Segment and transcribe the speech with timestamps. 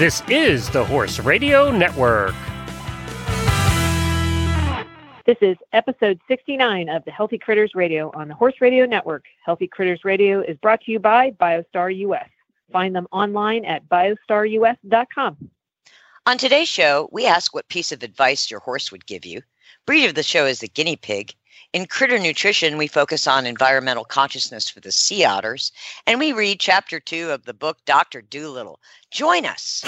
[0.00, 2.34] This is the Horse Radio Network.
[5.26, 9.26] This is episode 69 of the Healthy Critters Radio on the Horse Radio Network.
[9.44, 12.30] Healthy Critters Radio is brought to you by BioStar US.
[12.72, 15.50] Find them online at biostarus.com.
[16.24, 19.42] On today's show, we ask what piece of advice your horse would give you.
[19.84, 21.34] Breed of the show is the guinea pig.
[21.72, 25.70] In critter nutrition, we focus on environmental consciousness for the sea otters,
[26.04, 28.22] and we read chapter two of the book Dr.
[28.22, 28.80] Dolittle.
[29.12, 29.84] Join us.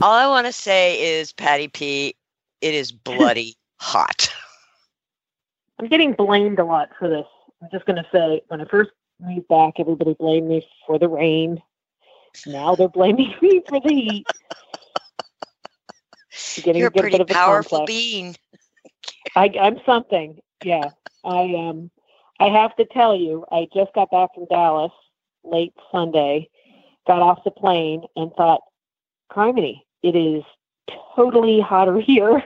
[0.00, 2.14] All I want to say is, Patty P,
[2.60, 4.32] it is bloody hot.
[5.80, 7.26] I'm getting blamed a lot for this.
[7.60, 8.90] I'm just going to say, when I first
[9.20, 11.60] moved back, everybody blamed me for the rain.
[12.46, 14.26] Now they're blaming me for the heat.
[16.62, 17.86] Getting You're a pretty a powerful complex.
[17.86, 18.36] being.
[19.34, 20.38] I, I'm something.
[20.62, 20.90] Yeah,
[21.24, 21.90] I um,
[22.38, 24.92] I have to tell you, I just got back from Dallas
[25.44, 26.48] late Sunday,
[27.06, 28.62] got off the plane, and thought,
[29.30, 30.42] "Criminy, it is
[31.16, 32.42] totally hotter here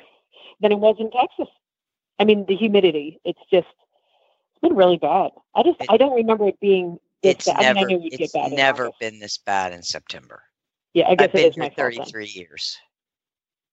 [0.60, 1.48] than it was in Texas."
[2.18, 3.20] I mean, the humidity.
[3.24, 5.30] It's just it's been really bad.
[5.54, 7.56] I just It- I don't remember it being It's bad.
[7.58, 8.52] I mean, I knew it's get bad.
[8.52, 10.42] never been this bad in September.
[10.94, 11.92] Yeah, I guess I've it been here fault then.
[11.92, 12.78] 33 years.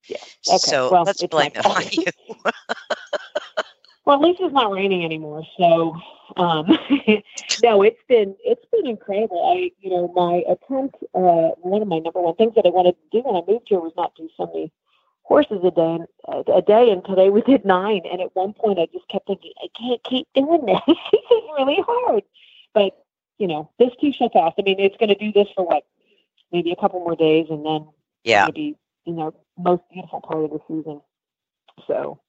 [0.08, 2.06] Yeah, okay, So well, let's blame it on you.
[4.06, 5.44] Well, at least it's not raining anymore.
[5.58, 5.96] So,
[6.38, 6.66] um,
[7.64, 9.52] no, it's been it's been incredible.
[9.54, 12.96] I, you know, my attempt, uh, one of my number one things that I wanted
[12.96, 14.72] to do when I moved here was not do so many
[15.24, 16.90] horses a day, uh, a day.
[16.92, 18.02] And today we did nine.
[18.12, 20.80] And at one point, I just kept thinking, I can't keep doing this.
[20.88, 20.98] this
[21.32, 22.24] is really hard.
[22.74, 22.98] But
[23.38, 24.54] you know, this too shall pass.
[24.60, 25.84] I mean, it's going to do this for what,
[26.52, 27.88] maybe a couple more days, and then
[28.24, 28.46] Yeah.
[28.46, 31.02] maybe in the most beautiful part of the season.
[31.88, 32.20] So,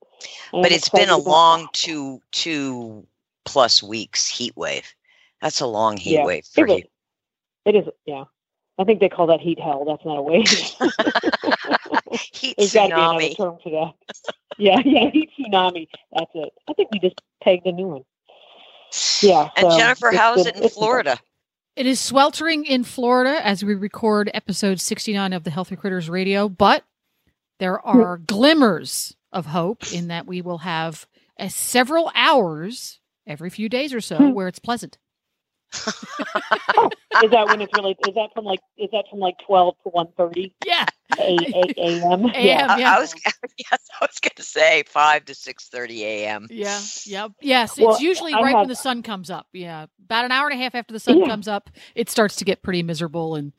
[0.53, 3.07] I'm But it's been a long two two
[3.45, 4.93] plus weeks heat wave.
[5.41, 6.79] That's a long heat Yeah, wave for was.
[6.79, 6.85] you.
[7.65, 8.25] It is, yeah.
[8.79, 9.85] I think they call that heat hell.
[9.87, 10.49] That's not a wave.
[12.33, 13.37] Heat There's got to be another tsunami.
[13.37, 13.95] term for that.
[14.59, 15.89] Yeah, yeah, heat tsunami.
[16.13, 16.53] That's it.
[16.69, 18.03] I think we just pegged a new one.
[19.23, 19.49] Yeah.
[19.57, 21.19] And so Jennifer, how is it in it's been- Florida?
[21.77, 26.49] It is sweltering in Florida as we record episode 69 of the Healthy Critters Radio,
[26.49, 26.85] but
[27.59, 28.01] there Hmm.
[28.01, 31.07] are glimmers of hope in that we will have
[31.39, 34.33] uh, several hours every few days or so Hmm.
[34.33, 34.99] where it's pleasant.
[37.23, 37.97] Is that when it's really?
[38.09, 38.61] Is that from like?
[38.79, 40.87] Is that from like twelve to one thirty Yeah.
[41.19, 42.67] eight AM, Yeah.
[42.71, 42.97] I, yeah.
[42.97, 43.15] I was
[43.59, 46.47] yes, I was going to say five to six thirty a.m.
[46.51, 46.81] Yeah.
[47.05, 47.79] yeah, Yes.
[47.79, 49.47] Well, it's usually I right have- when the sun comes up.
[49.53, 49.87] Yeah.
[50.05, 51.27] About an hour and a half after the sun Yeah.
[51.27, 53.35] comes up, it starts to get pretty miserable.
[53.37, 53.53] And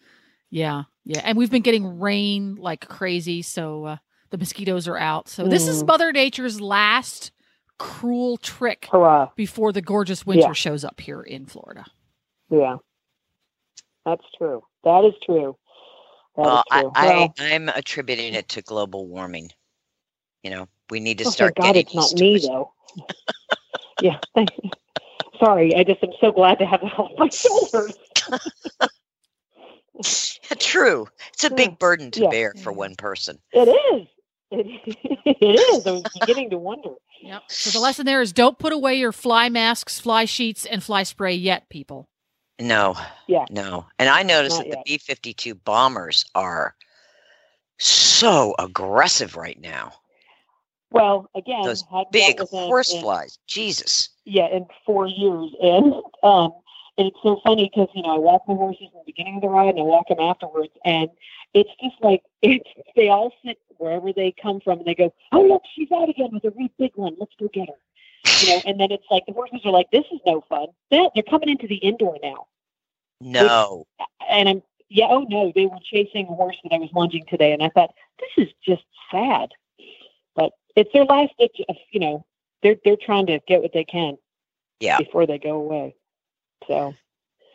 [0.49, 0.83] yeah.
[1.05, 1.21] Yeah.
[1.23, 3.41] And we've been getting rain like crazy.
[3.41, 3.97] So uh,
[4.31, 5.27] the mosquitoes are out.
[5.29, 5.87] So this is Mm.
[5.87, 7.31] Mother Nature's last
[7.77, 9.29] cruel trick Hurrah!
[9.35, 10.53] before the gorgeous winter Yeah.
[10.53, 11.85] shows up here in Florida.
[12.49, 12.77] Yeah,
[14.05, 14.63] that's true.
[14.83, 15.57] That is true.
[16.35, 16.91] That is Well, I, true.
[16.95, 19.51] I well, I'm attributing it to global warming.
[20.43, 22.43] You know, we need to oh, start God getting it's not me it.
[22.43, 22.73] though.
[24.01, 24.19] yeah.
[24.33, 24.69] Thank you.
[25.39, 27.97] Sorry, I just am so glad to have it off my shoulders.
[30.59, 32.29] True, it's a big burden to Yeah.
[32.29, 33.39] bear for one person.
[33.51, 34.07] It is.
[34.51, 34.67] It,
[35.25, 35.87] it is.
[35.87, 36.89] I was beginning to wonder.
[37.21, 37.43] Yep.
[37.49, 41.03] So the lesson there is don't put away your fly masks, fly sheets, and fly
[41.03, 42.07] spray yet, people.
[42.59, 42.95] No,
[43.27, 43.45] Yeah.
[43.49, 44.85] no, and I noticed Not that yet.
[44.85, 46.75] the B-52 bombers are
[47.79, 49.93] so aggressive right now.
[50.91, 54.09] Well, again, Those Big dealt with it horse in- flies, Jesus.
[54.25, 55.49] yeah, in four years.
[55.61, 56.51] And um,
[57.01, 59.41] and it's so funny because you know I walk the horses in the beginning of
[59.41, 61.09] the ride and I walk them afterwards, and
[61.55, 65.41] it's just like it's they all sit wherever they come from, and they go, "Oh
[65.41, 67.15] look, she's out again with a really big one.
[67.19, 67.75] Let's go get her."
[68.41, 71.09] You know, and then it's like the horses are like, "This is no fun." They're,
[71.15, 72.45] they're coming into the indoor now,
[73.19, 73.87] No,
[74.29, 77.51] and I'm yeah, oh no, they were chasing a horse that I was lunging today,
[77.51, 79.49] and I thought this is just sad,
[80.35, 81.61] but it's their last ditch.
[81.67, 82.25] Of, you know,
[82.61, 84.17] they're they're trying to get what they can
[84.79, 85.95] yeah, before they go away.
[86.67, 86.93] So,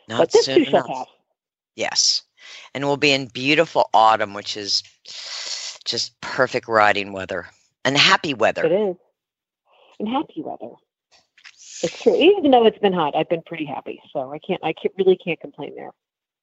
[0.07, 1.07] not but this soon too shall pass.
[1.75, 2.23] Yes.
[2.73, 4.83] And we'll be in beautiful autumn, which is
[5.85, 7.47] just perfect riding weather
[7.85, 8.65] and happy weather.
[8.65, 8.95] It is.
[9.99, 10.73] And happy weather.
[11.83, 12.15] It's true.
[12.15, 14.01] Even though it's been hot, I've been pretty happy.
[14.11, 15.91] So I can't I can't, really can't complain there.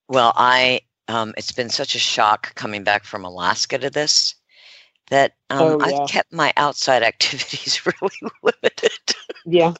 [0.08, 4.34] Well, I um it's been such a shock coming back from Alaska to this.
[5.10, 5.96] that um, Oh, yeah.
[6.02, 8.92] I've kept my outside activities really limited.
[9.46, 9.74] Yeah.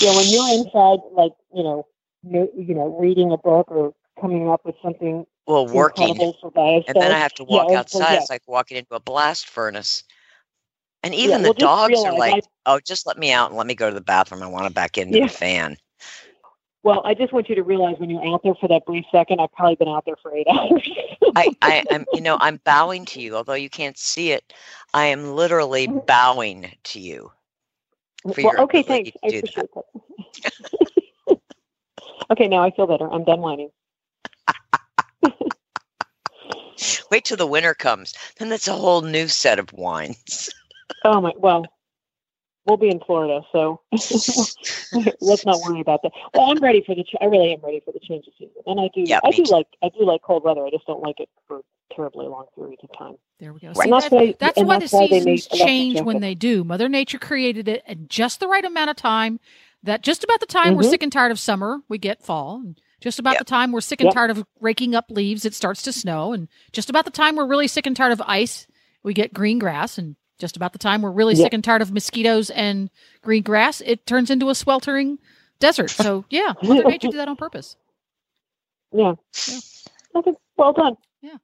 [0.00, 1.86] Yeah, when you're inside, like you know,
[2.28, 6.50] you, you know, reading a book or coming up with something Well, working, incredible for
[6.50, 8.12] Gaia and then I have to walk oh, outside.
[8.12, 8.20] yeah.
[8.20, 10.04] It's like walking into a blast furnace.
[11.02, 13.58] And Yeah, even well, the dogs are like, I- "Oh, just let me out and
[13.58, 14.42] let me go to the bathroom.
[14.42, 15.26] I want to back into Yeah.
[15.26, 15.76] the fan."
[16.82, 19.40] Well, I just want you to realize when you're out there for that brief second,
[19.40, 20.88] I've probably been out there for eight hours.
[21.34, 24.52] I, I am, you know, I'm bowing to you, although you can't see it.
[24.92, 26.00] I am literally mm-hmm.
[26.06, 27.32] bowing to you.
[28.22, 29.12] for well, your okay, thanks.
[29.24, 30.90] I appreciate that.
[32.30, 33.10] okay, now I feel better.
[33.10, 33.70] I'm done whining.
[37.10, 40.50] Wait till the winter comes, then that's a whole new set of wines.
[41.06, 41.66] Oh my, well,
[42.66, 43.80] we'll be in Florida, so
[45.20, 46.12] let's not worry about that.
[46.32, 47.04] Well, I'm ready for the.
[47.04, 49.02] Ch- I really am ready for the change of season, and I do.
[49.02, 49.52] Yeah, I do too.
[49.52, 49.66] like.
[49.82, 50.64] I do like cold weather.
[50.64, 51.60] I just don't like it for
[51.94, 53.16] terribly long periods of time.
[53.38, 53.68] There we go.
[53.72, 53.84] Right.
[53.84, 54.34] See, that's that- why.
[54.38, 56.64] that's why that's the why they seasons make change when they do.
[56.64, 59.40] Mother Nature created it at just the right amount of time.
[59.84, 60.90] That just about the time we're Mhm.
[60.90, 62.56] sick and tired of summer, we get fall.
[62.56, 63.38] And just about Yep.
[63.40, 64.14] the time we're sick and Yep.
[64.14, 66.32] tired of raking up leaves, it starts to snow.
[66.32, 68.66] And just about the time we're really sick and tired of ice,
[69.02, 69.98] we get green grass.
[69.98, 71.44] And just about the time we're really Yep.
[71.46, 72.90] sick and tired of mosquitoes and
[73.22, 75.18] green grass, it turns into a sweltering
[75.60, 75.90] desert.
[75.90, 77.76] So yeah, Mother Nature did that on purpose.
[78.96, 79.14] Yeah.
[79.48, 79.58] Yeah.
[80.14, 80.32] Okay.
[80.56, 80.96] Well done.
[81.20, 81.36] Yeah.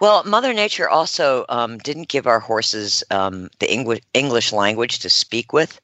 [0.00, 5.10] Well, Mother Nature also um, didn't give our horses um, the English English language to
[5.10, 5.78] speak with.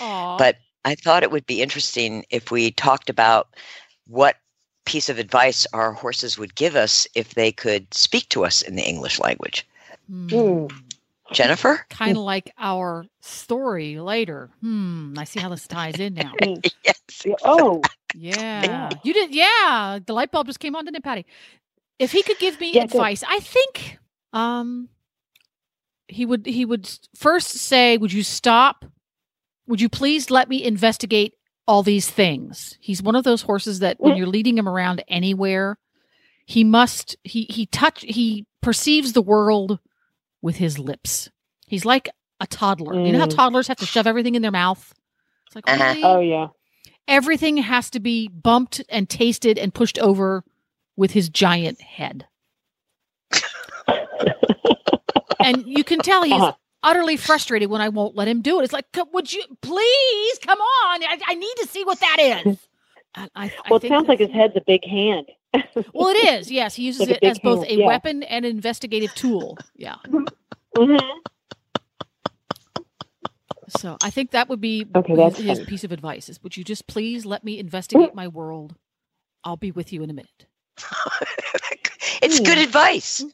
[0.00, 0.38] Aw.
[0.38, 3.48] But I thought it would be interesting if we talked about
[4.06, 4.36] what
[4.86, 8.76] piece of advice our horses would give us if they could speak to us in
[8.76, 9.66] the English language.
[10.08, 10.66] Hmm.
[11.32, 11.86] Jennifer?
[11.90, 14.50] Kind of like our story later.
[14.60, 15.14] Hmm.
[15.16, 16.34] I see how this ties in now.
[16.40, 16.64] Mm.
[16.84, 16.96] Yes.
[17.44, 17.82] Oh,
[18.14, 18.90] Yeah.
[19.04, 19.32] You did.
[19.34, 20.00] Yeah.
[20.04, 21.26] The light bulb just came on, didn't it, Patty?
[21.98, 22.94] If he could give me Yeah, good.
[22.94, 23.98] advice, I think
[24.32, 24.88] um
[26.08, 28.84] he would he would first say, "Would you stop?
[29.70, 31.34] Would you please let me investigate
[31.66, 34.18] all these things?" He's one of those horses that when Mm.
[34.18, 35.78] you're leading him around anywhere,
[36.44, 39.78] he must he he touch he perceives the world
[40.42, 41.30] with his lips.
[41.66, 42.08] He's like
[42.40, 42.94] a toddler.
[43.06, 43.36] You know how Mm.
[43.36, 44.92] toddlers have to shove everything in their mouth?
[45.46, 45.84] It's like, Uh-huh.
[45.84, 46.02] really?
[46.04, 46.48] oh yeah.
[47.08, 50.44] everything has to be bumped and tasted and pushed over
[50.96, 52.26] with his giant head.
[55.40, 56.52] and you can tell he's Uh-huh.
[56.82, 58.64] Utterly frustrated when I won't let him do it.
[58.64, 61.02] It's like, would you please come on?
[61.04, 62.58] I, I need to see what that is.
[63.14, 65.26] I, I, I Well, it think sounds like his head's a big hand.
[65.92, 66.50] Well, it is.
[66.50, 67.86] Yes, he uses Like it big as both hand, a yeah.
[67.88, 69.58] weapon and an investigative tool.
[69.76, 69.96] Yeah.
[70.76, 70.96] hmm
[73.68, 75.66] So I think that would be Okay, his, that's his fine.
[75.66, 78.74] piece of advice: is would you just please let me investigate my world?
[79.44, 80.46] I'll be with you in a minute.
[82.22, 82.62] it's good Hmm.
[82.64, 83.24] advice.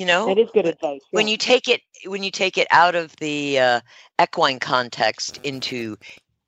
[0.00, 1.02] You know, That is good advice.
[1.10, 3.80] when you take it when you take it out of the uh,
[4.18, 5.98] equine context into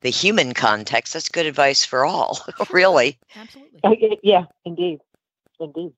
[0.01, 2.39] the human context, that's good advice for all.
[2.71, 3.19] really.
[3.35, 3.79] Absolutely.
[3.85, 5.01] Okay, yeah, indeed,
[5.59, 5.91] indeed.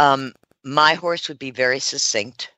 [0.00, 0.32] Um,
[0.64, 2.50] my horse would be very succinct,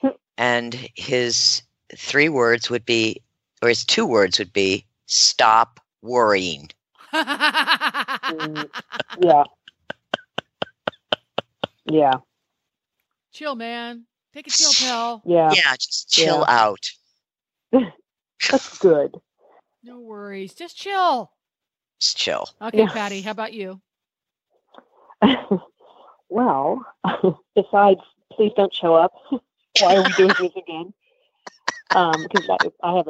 [0.38, 1.62] and his
[1.96, 3.20] three words would be,
[3.60, 6.70] or his two words would be, "Stop worrying."
[7.12, 8.68] Mm,
[9.20, 9.42] yeah,
[11.86, 12.18] yeah,
[13.38, 14.04] chill, man.
[14.34, 15.22] Take a chill pill.
[15.26, 15.52] yeah.
[15.52, 16.66] yeah, just chill Yeah.
[16.66, 16.90] out.
[18.50, 19.14] That's good.
[19.84, 20.54] No worries.
[20.54, 21.30] Just chill.
[22.00, 22.48] Just chill.
[22.60, 22.88] Okay, Yeah.
[22.88, 23.22] Patty.
[23.22, 23.80] How about you?
[26.28, 26.84] well,
[27.54, 28.00] besides,
[28.32, 29.12] please don't show up.
[29.80, 30.92] Why are we doing this again?
[31.88, 33.08] Because I, I have,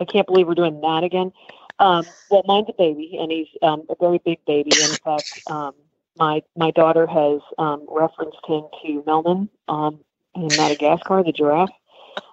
[0.00, 1.32] I can't believe we're doing that again.
[1.78, 4.70] Um, well, mine's a baby, and he's um, a very big baby.
[4.82, 5.74] In fact, um,
[6.16, 10.00] my my daughter has um, referenced him to Melman um,
[10.34, 11.70] in Madagascar, the giraffe,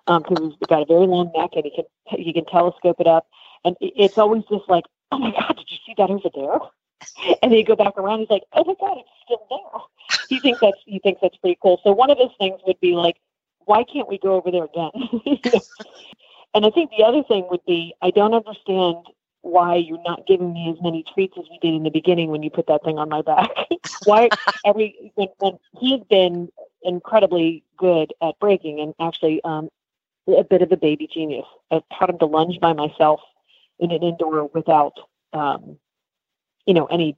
[0.08, 1.86] because he's got a very long neck, and he can
[2.26, 3.28] he can telescope it up,
[3.66, 6.60] and it's always just like, oh my god, did you see that over there?
[7.42, 9.82] And then you go back around, he's like, oh my god, it's still there.
[10.28, 11.80] He thinks that's he thinks that's pretty cool.
[11.84, 13.18] So one of his things would be like,
[13.66, 14.92] why can't we go over there again?
[15.26, 15.60] You
[16.54, 19.06] and I think the other thing would be, I don't understand
[19.42, 22.44] why you're not giving me as many treats as we did in the beginning when
[22.44, 23.50] you put that thing on my back.
[24.06, 24.30] why
[24.66, 26.50] every when, when he's been
[26.84, 29.70] incredibly good at breaking and actually um,
[30.28, 31.46] a bit of a baby genius.
[31.72, 33.22] I've taught him to lunge by myself
[33.80, 34.94] in an indoor without
[35.34, 35.78] um,
[36.66, 37.18] you know any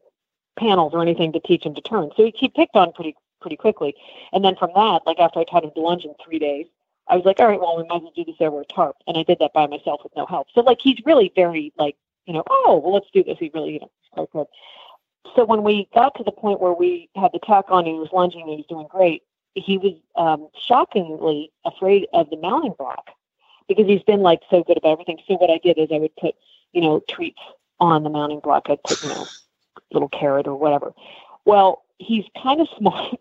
[0.58, 2.10] panels or anything to teach him to turn.
[2.16, 3.96] So he, he picked on pretty pretty quickly.
[4.32, 6.68] And then from that, like after I taught him to lunge in three days,
[7.08, 8.96] I was like, all right, well, we might as well do this over a tarp.
[9.08, 10.48] And I did that by myself with no help.
[10.54, 13.38] So like he's really very like, you know, oh, well, let's do this.
[13.40, 14.48] He really, you know, he's quite good.
[15.36, 18.10] So when we got to the point where we had the tack on he was
[18.12, 19.24] lunging and he was doing great,
[19.54, 23.12] he was um, shockingly afraid of the mounting block
[23.68, 25.20] because he's been like so good about everything.
[25.28, 26.36] So what I did is I would put,
[26.74, 27.40] you know, treats
[27.80, 28.68] on the mounting block.
[28.70, 29.26] I'd put, you know,
[29.92, 30.94] little carrot or whatever.
[31.46, 33.18] Well, he's kind of smart.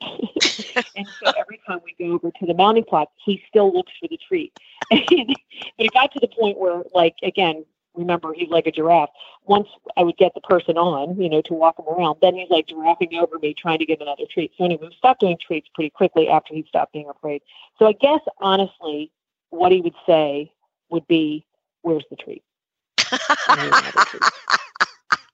[0.97, 4.09] and so every time we go over to the mounting block, he still looks for
[4.09, 4.53] the treat.
[4.91, 5.03] but
[5.79, 9.11] it got to the point where, like, again, remember he's like a giraffe.
[9.47, 12.51] Once I would get the person on, you know, to walk him around, then he's
[12.51, 14.53] like giraffing over me trying to get another treat.
[14.57, 17.43] So anyway, we stopped doing treats pretty quickly after he stopped being afraid.
[17.79, 19.11] So I guess honestly,
[19.51, 20.53] what he would say
[20.91, 21.45] would be,
[21.83, 22.43] "Where's the treat?"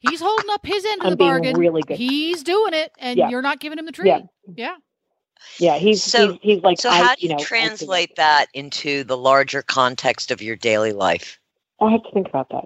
[0.00, 1.56] He's holding up his end of I'm the bargain.
[1.58, 1.96] really good.
[1.96, 3.28] He's doing it, and Yeah.
[3.28, 4.08] you're not giving him the treat.
[4.08, 4.20] Yeah.
[4.54, 4.76] Yeah.
[5.58, 9.04] Yeah, he's So- he's, he's like So, I, how do you, know, translate that into
[9.04, 11.38] the larger context of your daily life?
[11.80, 12.64] I have to think about that.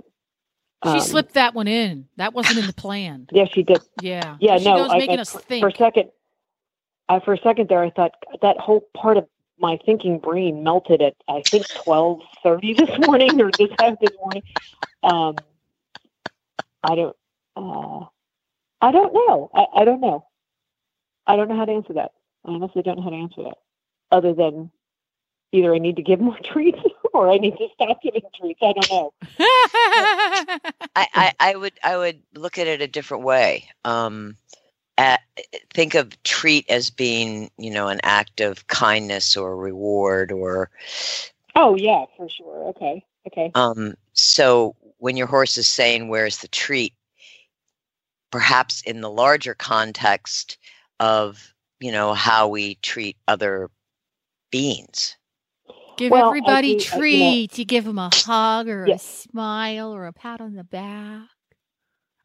[0.85, 2.09] She Um, slipped that one in.
[2.17, 3.27] That wasn't in the plan.
[3.33, 3.83] Yeah, she did.
[4.01, 4.37] Yeah.
[4.41, 5.61] Yeah, she no, I, making I- us for, think.
[5.63, 6.11] for a second.
[7.09, 9.27] I for a second there, I thought that whole part of
[9.59, 13.69] my thinking brain melted at I think twelve thirty this morning or this
[14.01, 14.43] this morning.
[15.03, 15.37] Um,
[16.85, 17.17] I don't.
[17.57, 18.07] Uh,
[18.81, 19.51] I don't know.
[19.53, 20.25] I, I don't know.
[21.27, 22.13] I don't know how to answer that.
[22.47, 23.59] I honestly don't know how to answer that.
[24.11, 24.71] Other than
[25.53, 26.79] either I need to give more treats
[27.21, 28.61] or I need to stop giving treats.
[28.63, 29.13] I don't know.
[30.97, 33.69] I, I, I would I would look at it a different way.
[33.85, 34.37] Um,
[34.97, 35.21] at,
[35.75, 40.71] think of treat as being you know an act of kindness or reward or
[41.55, 42.69] Oh yeah, for sure.
[42.69, 43.05] Okay.
[43.27, 43.53] Okay.
[43.55, 46.95] um, so when your horse is saying where's the treat,
[48.31, 50.57] perhaps in the larger context
[51.01, 53.71] of you know how we treat other
[54.51, 55.19] beings.
[56.01, 57.59] Give Well, I everybody do- I- you know- treats.
[57.59, 61.29] You give them a hug or a smile or a pat on the back.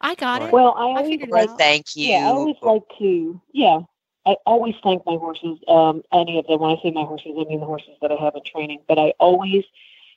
[0.01, 0.53] I got Or- it.
[0.53, 1.58] Well, I I always figured it like out.
[1.58, 2.08] thank you.
[2.10, 3.41] Yeah, I always like to.
[3.53, 3.79] Yeah,
[4.25, 5.58] I always thank my horses.
[5.67, 6.60] Um, any of them.
[6.60, 8.79] When I say my horses, I mean the horses that I have in training.
[8.88, 9.63] But I always,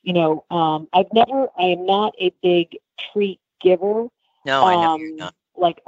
[0.02, 1.48] you know, um, I've never.
[1.58, 2.76] I am not a big
[3.12, 4.08] treat giver.
[4.44, 5.34] no, I know you're um, not.
[5.56, 5.82] Like,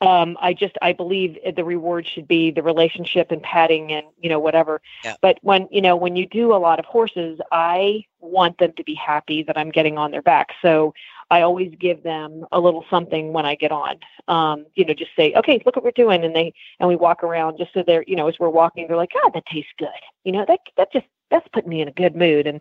[0.00, 4.28] um, I just I believe the reward should be the relationship and patting and you
[4.28, 4.80] know whatever.
[5.02, 5.16] Yeah.
[5.20, 8.84] But when you know when you do a lot of horses, I want them to
[8.84, 10.50] be happy that I'm getting on their back.
[10.62, 10.94] So
[11.30, 13.96] I always give them a little something when I get on.
[14.28, 17.24] Um, you know, just say, okay, look what we're doing, and they and we walk
[17.24, 19.88] around just so they're you know as we're walking, they're like, God, that tastes good.
[20.22, 22.46] You know, that that just that's putting me in a good mood.
[22.46, 22.60] And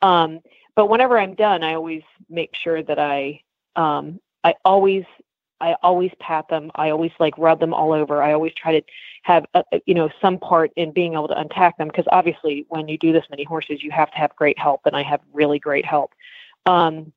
[0.00, 0.40] um,
[0.74, 3.42] but whenever I'm done, I always make sure that I
[3.76, 5.04] um, I always
[5.60, 6.70] I always pat them.
[6.74, 8.22] I always like rub them all over.
[8.22, 8.86] I always try to
[9.22, 12.66] have a, a- you know some part in being able to untack them because obviously
[12.68, 15.20] when you do this many horses, you have to have great help, and I have
[15.32, 16.12] really great help.
[16.66, 17.12] Um,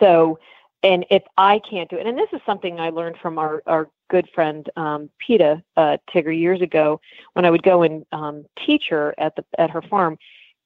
[0.00, 0.38] so,
[0.82, 3.88] and if I can't do it, and this is something I learned from our our
[4.10, 7.00] good friend um, Peta uh, Tigger years ago
[7.32, 10.18] when I would go and um, teach her at the at her farm.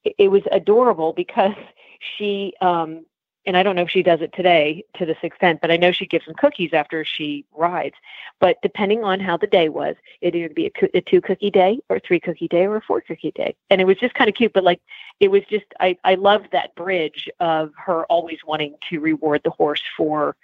[0.04, 1.54] It, it was adorable because
[2.18, 3.04] she um,
[3.46, 5.92] and I don't know if she does it today to this extent, but I know
[5.92, 7.94] she gives them cookies after she rides.
[8.40, 11.50] But depending on how the day was, it'd either be a, coo- a two cookie
[11.50, 13.54] day or a three cookie day or a four cookie day.
[13.70, 14.80] And it was just kind of cute, but like
[15.20, 19.50] it was just, I, I loved that bridge of her always wanting to reward the
[19.50, 20.36] horse for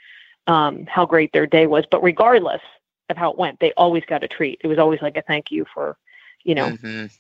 [0.47, 1.85] um, how great their day was.
[1.91, 2.63] But regardless
[3.11, 4.61] of how it went, they always got a treat.
[4.63, 5.97] It was always like a thank you for,
[6.45, 7.11] you know, Mhm.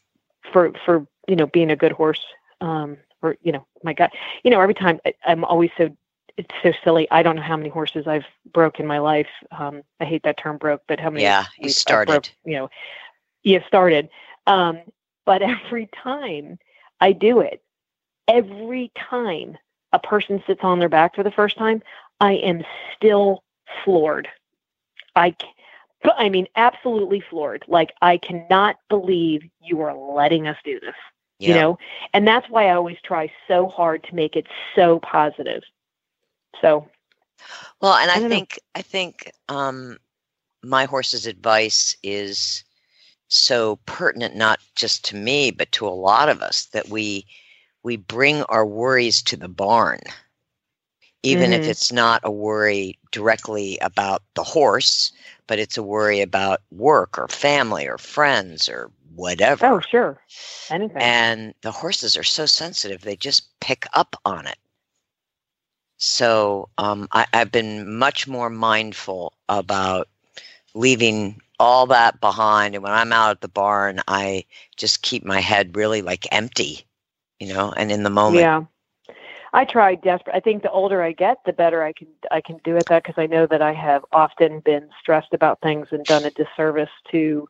[0.52, 2.20] for for you know being a good horse
[2.60, 4.10] um or you know my god
[4.44, 5.90] you know every time I, i'm always so
[6.38, 7.06] it's so silly.
[7.10, 9.28] I don't know how many horses i've broke in my life.
[9.50, 12.06] Um i hate that term broke but how many Yeah, you started.
[12.06, 12.68] broke, you know
[13.42, 14.08] you started.
[14.46, 14.80] Um
[15.26, 16.58] but every time
[17.00, 17.62] i do it
[18.28, 19.56] every time
[19.92, 21.82] a person sits on their back for the first time
[22.20, 22.62] i am
[22.96, 23.42] still
[23.84, 24.28] floored.
[25.16, 25.34] I
[26.16, 27.64] I mean, absolutely floored.
[27.68, 30.94] Like, I cannot believe you are letting us do this,
[31.44, 31.78] you know?
[32.12, 35.62] And that's why I always try so hard to make it so positive.
[36.60, 36.86] So,
[37.80, 38.44] Well, and I I, don't know.
[38.44, 39.98] think I think um,
[40.62, 42.64] my horse's advice is
[43.28, 47.26] so pertinent, not just to me, but to a lot of us, that we
[47.82, 50.00] we bring our worries to the barn,
[51.22, 51.68] even if Mhm.
[51.68, 55.12] it's not a worry directly about the horse,
[55.46, 59.66] but it's a worry about work or family or friends or whatever.
[59.66, 60.20] oh, sure.
[60.70, 61.02] Anything.
[61.02, 64.58] And the horses are so sensitive, they just pick up on it.
[65.96, 70.08] So um, I, I've been much more mindful about
[70.74, 72.74] leaving all that behind.
[72.74, 74.44] And when I'm out at the barn, I
[74.76, 76.84] just keep my head really like empty,
[77.38, 78.42] you know, and in the moment.
[78.42, 78.62] yeah.
[79.54, 80.34] I try desperate.
[80.34, 83.02] I think the older I get, the better I can I can do at that
[83.02, 86.88] because I know that I have often been stressed about things and done a disservice
[87.10, 87.48] to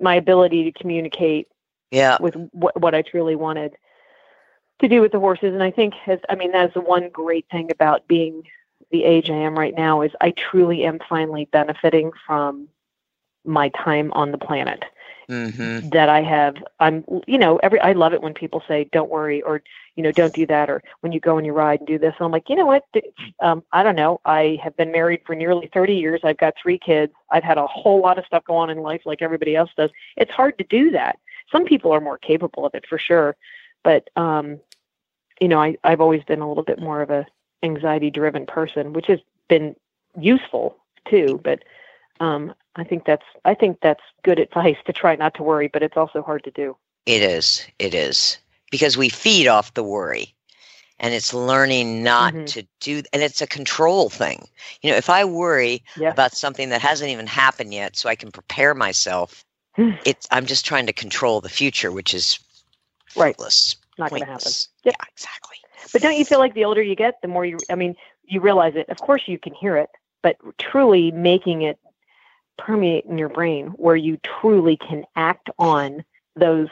[0.00, 1.48] my ability to communicate
[1.90, 2.18] Yeah.
[2.20, 3.76] with what, what I truly wanted
[4.80, 5.52] to do with the horses.
[5.54, 8.42] And I think, as I mean, that's the one great thing about being
[8.90, 12.68] the age I am right now is I truly am finally benefiting from
[13.44, 14.84] my time on the planet.
[15.30, 15.88] Mm-hmm.
[15.88, 19.40] That I have, I'm, you know, every I love it when people say, "Don't worry,"
[19.40, 19.62] or
[19.96, 22.14] you know, "Don't do that," or when you go and you ride and do this.
[22.20, 22.84] I'm like, you know what?
[23.40, 24.20] Um, I don't know.
[24.24, 26.20] I have been married for nearly 30 years.
[26.24, 27.12] I've got three kids.
[27.30, 29.90] I've had a whole lot of stuff go on in life, like everybody else does.
[30.16, 31.18] It's hard to do that.
[31.50, 33.36] Some people are more capable of it for sure,
[33.82, 34.60] but um,
[35.40, 37.26] you know, I, I've always been a little bit more of a
[37.62, 39.74] anxiety driven person, which has been
[40.18, 40.76] useful
[41.08, 41.40] too.
[41.42, 41.64] But
[42.20, 45.82] um, I think that's I think that's good advice to try not to worry, but
[45.82, 46.76] it's also hard to do.
[47.06, 47.66] It is.
[47.78, 48.38] It is
[48.74, 50.34] because we feed off the worry,
[50.98, 52.46] and it's learning not Mhm.
[52.46, 53.04] to do.
[53.12, 54.48] And it's a control thing.
[54.82, 56.10] You know, if I worry Yeah.
[56.10, 59.44] about something that hasn't even happened yet, so I can prepare myself,
[60.04, 62.40] it's I'm just trying to control the future, which is
[63.14, 63.36] Right.
[63.36, 64.50] fruitless, Not going to happen.
[64.82, 64.96] Yep.
[64.98, 65.56] Yeah, exactly.
[65.92, 68.40] But don't you feel like the older you get, the more you, I mean, you
[68.40, 68.88] realize it.
[68.88, 69.90] Of course, you can hear it,
[70.20, 71.78] but truly making it
[72.58, 76.04] permeate in your brain where you truly can act on
[76.34, 76.66] those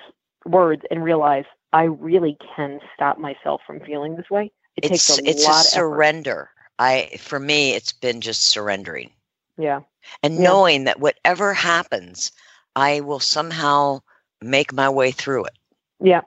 [0.44, 4.52] words and realize I really can stop myself from feeling this way.
[4.76, 6.50] It It's takes a it's lot a of surrender.
[6.78, 9.10] I for me, it's been just surrendering.
[9.58, 9.80] Yeah.
[10.22, 10.44] and Yeah.
[10.44, 12.32] knowing that whatever happens,
[12.74, 14.00] I will somehow
[14.40, 15.58] make my way through it.
[16.00, 16.22] Yeah.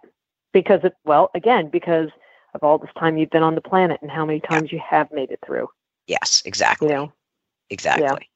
[0.54, 2.10] Because it, well, again, because
[2.54, 5.12] of all this time you've been on the planet and how many times you have
[5.12, 5.68] made it through,
[6.08, 6.88] Yes, exactly.
[6.88, 7.14] you know?
[7.70, 8.30] exactly.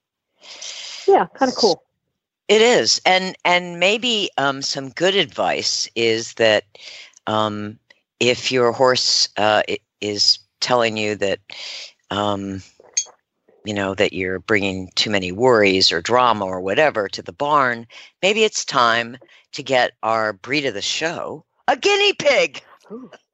[1.08, 1.28] Yeah.
[1.36, 1.84] Kind of cool.
[2.50, 6.66] It is, and and maybe um, some good advice is that
[7.28, 7.78] um,
[8.20, 9.62] if your horse uh,
[10.02, 11.40] is telling you that
[12.10, 12.64] um,
[13.66, 17.86] you know that you're bringing too many worries or drama or whatever to the barn,
[18.24, 19.18] maybe it's time
[19.54, 22.64] to get our breed of the show, a guinea pig.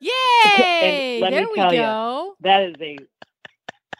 [0.01, 1.21] Yay!
[1.21, 1.81] let there we tell ya.
[1.81, 2.35] go.
[2.41, 2.97] That is a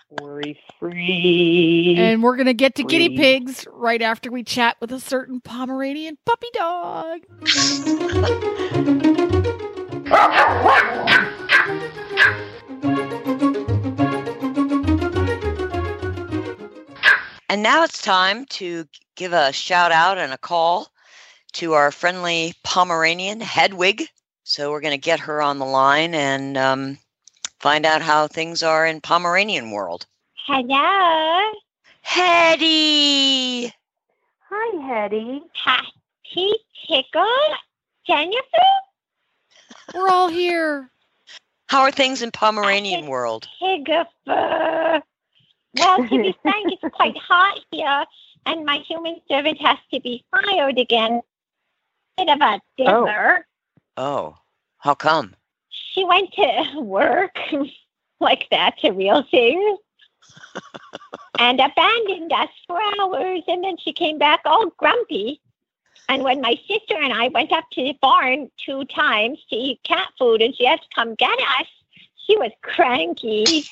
[0.09, 1.95] worry free.
[1.97, 5.41] And we're going to get to guinea pigs right after we chat with a certain
[5.41, 7.21] Pomeranian puppy dog.
[17.47, 20.91] And now it's time to give a shout out and a call
[21.53, 24.03] to our friendly Pomeranian, Hedwig.
[24.43, 26.97] So we're going to get her on the line and um,
[27.65, 30.06] find out how things are in Pomeranian world.
[30.45, 31.51] Hello.
[32.04, 33.73] Hetty!
[34.51, 35.41] Hi, Hetty.
[35.54, 36.54] Happy
[36.88, 37.25] Tickle.
[38.06, 38.69] Jennifer?
[39.95, 40.91] We're all here.
[41.65, 43.47] How are things in Pomeranian world?
[43.60, 44.06] Tigger.
[44.28, 48.06] Well, to be frank, it's quite hot here,
[48.45, 51.19] and my human servant has to be fired again.
[52.15, 53.06] Bit of a oh.
[53.06, 53.47] dipper.
[53.97, 54.38] Oh,
[54.78, 55.36] how come?
[55.95, 57.39] She went to work
[58.19, 59.79] like that to real things
[61.39, 65.41] and abandoned us for hours, and then she came back all grumpy.
[66.08, 69.79] And when my sister and I went up to the barn two times to eat
[69.84, 71.67] cat food, and she had to come get us,
[72.27, 73.63] she was cranky.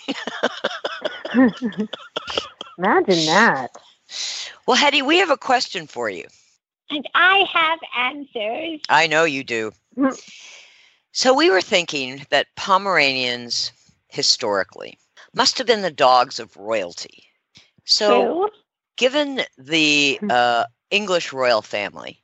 [2.77, 3.69] Imagine that.
[4.65, 6.25] Well, Hetty, we have a question for you.
[6.89, 8.81] And I have answers.
[8.89, 9.71] I know you do.
[9.97, 10.19] Mm.
[11.13, 13.71] So we were thinking that Pomeranians
[14.09, 14.97] historically
[15.33, 17.25] must have been the dogs of royalty.
[17.85, 18.49] So,
[18.97, 20.31] given the Hmm.
[20.31, 22.21] uh, English royal family,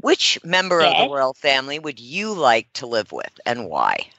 [0.00, 4.10] which member of the royal family would you like to live with and why?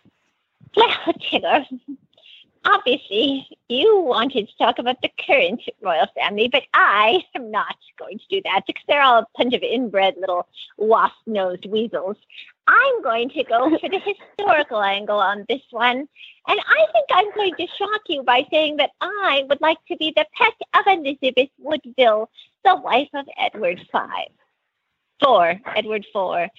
[0.75, 0.89] Well,
[1.31, 1.65] Tigger,
[2.65, 8.19] obviously you wanted to talk about the current royal family, but I am not going
[8.19, 12.17] to do that because they're all a bunch of inbred little wasp-nosed weasels.
[12.69, 16.07] I'm going to go for the historical angle on this one.
[16.47, 19.97] And I think I'm going to shock you by saying that I would like to
[19.97, 22.29] be the pet of Elizabeth Woodville,
[22.63, 23.99] the wife of Edward V.
[25.19, 26.49] Four, Edward IV.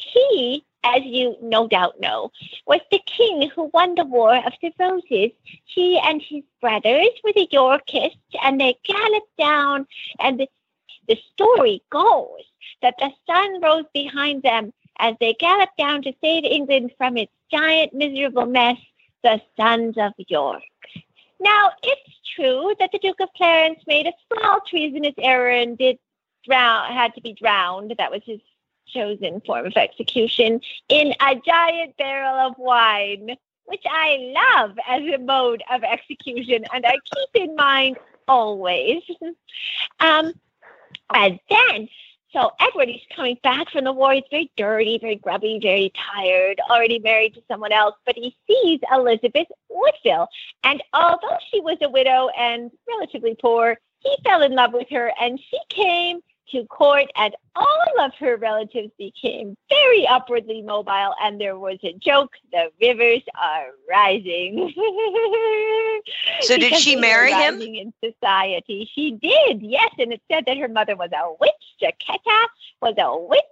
[0.00, 2.30] He, as you no doubt know,
[2.66, 5.32] was the king who won the War of the Roses.
[5.64, 9.88] He and his brothers were the Yorkists, and they galloped down,
[10.20, 10.48] and the,
[11.08, 12.44] the story goes
[12.80, 17.32] that the sun rose behind them as they galloped down to save England from its
[17.50, 18.78] giant, miserable mess,
[19.22, 20.62] the sons of York.
[21.40, 25.98] Now, it's true that the Duke of Clarence made a small treasonous error and did
[26.44, 27.94] drown, had to be drowned.
[27.98, 28.40] That was his
[28.86, 35.18] chosen form of execution in a giant barrel of wine, which I love as a
[35.18, 39.02] mode of execution and I keep in mind always.
[40.00, 40.32] um,
[41.14, 41.88] and then
[42.32, 44.12] so Edward is coming back from the war.
[44.12, 47.94] He's very dirty, very grubby, very tired, already married to someone else.
[48.04, 50.28] But he sees Elizabeth Woodville.
[50.62, 55.12] And although she was a widow and relatively poor, he fell in love with her
[55.20, 56.20] and she came
[56.52, 61.14] to court, and all of her relatives became very upwardly mobile.
[61.22, 64.72] And there was a joke the rivers are rising.
[66.40, 67.60] so, did she marry him?
[67.60, 69.90] In society, she did, yes.
[69.98, 71.52] And it said that her mother was a witch.
[71.82, 72.46] Jacquetta
[72.80, 73.42] was a witch,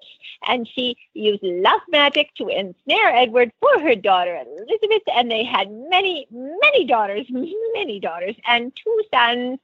[0.49, 5.03] and she used love magic to ensnare Edward for her daughter Elizabeth.
[5.15, 7.27] And they had many, many daughters,
[7.75, 9.59] many daughters, and two sons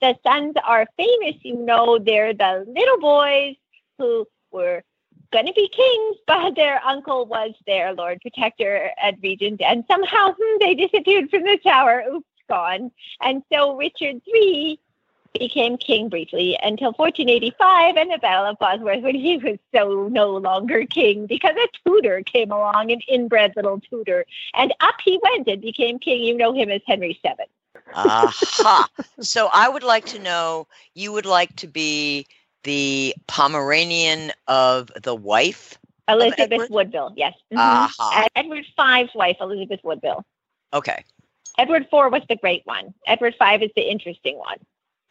[0.00, 1.36] the sons are famous.
[1.42, 3.56] You know, they're the little boys
[3.98, 4.82] who were
[5.32, 10.34] going to be kings, but their uncle was their Lord Protector and Regent, and somehow
[10.38, 12.04] hmm, they disappeared from the tower.
[12.12, 12.90] Oops, gone.
[13.20, 14.78] And so Richard III
[15.38, 20.36] became king briefly until 1485 and the Battle of Bosworth when he was so no
[20.36, 25.48] longer king because a Tudor came along, an inbred little Tudor, and up he went
[25.48, 26.22] and became king.
[26.22, 27.46] You know him as Henry VII.
[27.94, 28.88] Aha.
[29.20, 32.26] so I would like to know you would like to be
[32.64, 35.78] the Pomeranian of the wife?
[36.08, 37.34] Elizabeth Woodville, yes.
[37.52, 37.58] Mm-hmm.
[37.58, 38.28] Uh-huh.
[38.34, 40.24] Edward V's wife, Elizabeth Woodville.
[40.72, 41.04] Okay.
[41.58, 42.94] Edward IV was the great one.
[43.06, 44.58] Edward V is the interesting one.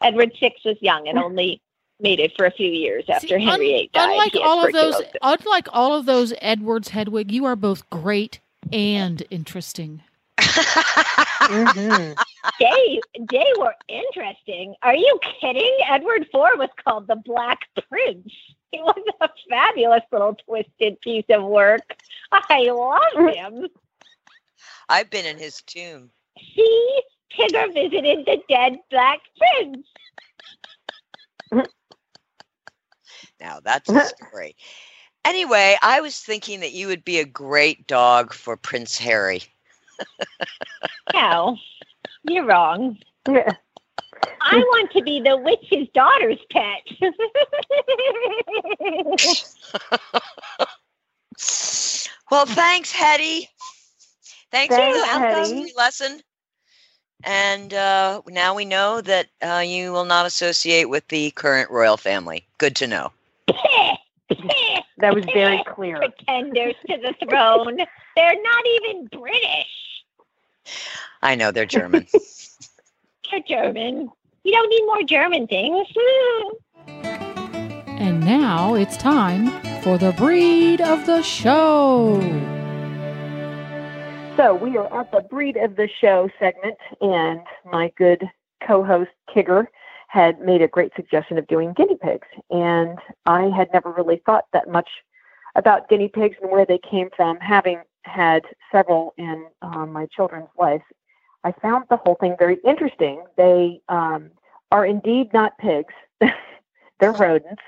[0.00, 1.62] Edward VI was young and only
[2.00, 4.10] made it for a few years after See, Henry VIII died.
[4.10, 8.40] Unlike all of those, unlike all of those Edwards Hedwig, you are both great
[8.72, 10.02] and interesting
[10.42, 12.12] mm-hmm.
[12.58, 13.00] They
[13.30, 14.74] they were interesting.
[14.82, 15.76] Are you kidding?
[15.88, 18.32] Edward IV was called the Black Prince.
[18.72, 21.94] He was a fabulous little twisted piece of work.
[22.32, 23.68] I love him.
[24.88, 26.10] I've been in his tomb.
[26.54, 27.02] See,
[27.38, 29.86] Tigger visited the dead Black Prince.
[33.40, 34.56] now that's a story.
[35.24, 39.42] Anyway, I was thinking that you would be a great dog for Prince Harry
[41.14, 41.56] no,
[42.24, 42.98] you're wrong.
[43.28, 43.52] Yeah.
[44.40, 46.82] I want to be the witch's daughter's pet.
[52.30, 53.48] well, thanks, Hetty.
[54.50, 55.72] Thanks, thanks for the Hetty.
[55.76, 56.20] lesson.
[57.24, 61.96] And uh, now we know that uh, you will not associate with the current royal
[61.96, 62.46] family.
[62.58, 63.12] Good to know.
[64.98, 65.98] that was very clear.
[65.98, 67.78] Pretenders to the throne.
[68.16, 69.81] They're not even British.
[71.22, 72.06] I know they're German.
[73.30, 74.10] they're German.
[74.44, 75.86] You don't need more German things.
[76.86, 79.50] and now it's time
[79.82, 82.20] for the breed of the show.
[84.36, 88.28] So we are at the breed of the show segment, and my good
[88.66, 89.66] co-host Tigger
[90.08, 94.46] had made a great suggestion of doing guinea pigs, and I had never really thought
[94.52, 94.88] that much
[95.54, 100.48] about guinea pigs and where they came from, having had several in um, my children's
[100.58, 100.82] life,
[101.44, 103.24] I found the whole thing very interesting.
[103.36, 104.30] They um,
[104.70, 105.94] are indeed not pigs,
[107.00, 107.62] they're rodents,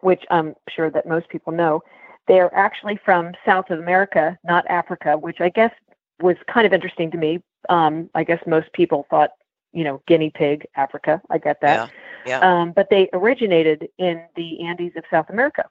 [0.00, 1.82] which I'm sure that most people know.
[2.26, 5.72] They are actually from South America, not Africa, which I guess
[6.20, 7.42] was kind of interesting to me.
[7.68, 9.30] Um, I guess most people thought,
[9.72, 11.20] you know, guinea pig, Africa.
[11.30, 11.90] I get that.
[12.26, 12.40] Yeah.
[12.40, 12.60] yeah.
[12.60, 15.64] Um, but they originated in the Andes of South America.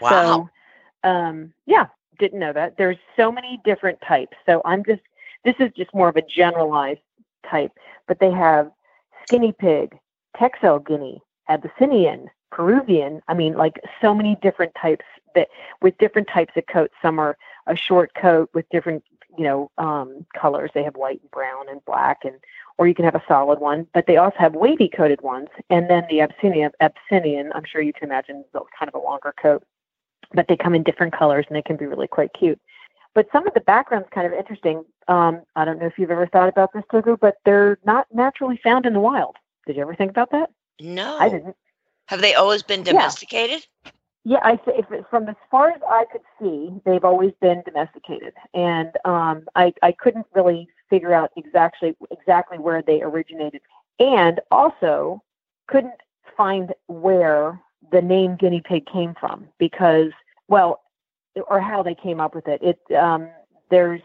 [0.00, 0.50] Wow.
[1.04, 1.86] So, um, yeah,
[2.18, 2.76] didn't know that.
[2.76, 4.36] There's so many different types.
[4.46, 5.02] So I'm just,
[5.44, 7.00] this is just more of a generalized
[7.48, 7.72] type,
[8.06, 8.70] but they have
[9.26, 9.96] skinny pig,
[10.36, 13.20] Texel guinea, Abyssinian, Peruvian.
[13.28, 15.04] I mean, like so many different types
[15.34, 15.48] that
[15.82, 16.94] with different types of coats.
[17.02, 19.04] Some are a short coat with different,
[19.36, 20.70] you know, um, colors.
[20.74, 22.36] They have white and brown and black, and
[22.78, 23.86] or you can have a solid one.
[23.92, 26.72] But they also have wavy coated ones, and then the Abyssinian.
[26.80, 29.64] Abyssinian, I'm sure you can imagine, is kind of a longer coat
[30.34, 32.60] but they come in different colors and they can be really quite cute.
[33.14, 34.84] But some of the background's kind of interesting.
[35.08, 38.60] Um, I don't know if you've ever thought about this, Tigger, but they're not naturally
[38.62, 39.36] found in the wild.
[39.66, 40.50] Did you ever think about that?
[40.80, 41.56] No, I didn't.
[42.06, 43.66] Have they always been domesticated?
[43.84, 43.90] Yeah,
[44.24, 48.90] yeah I if, from as far as I could see, they've always been domesticated, and
[49.04, 53.60] um, I I couldn't really figure out exactly exactly where they originated,
[53.98, 55.22] and also
[55.66, 56.00] couldn't
[56.36, 57.60] find where
[57.90, 60.10] the name guinea pig came from because,
[60.48, 60.82] well,
[61.48, 62.60] or how they came up with it.
[62.62, 63.28] It um,
[63.70, 64.00] there's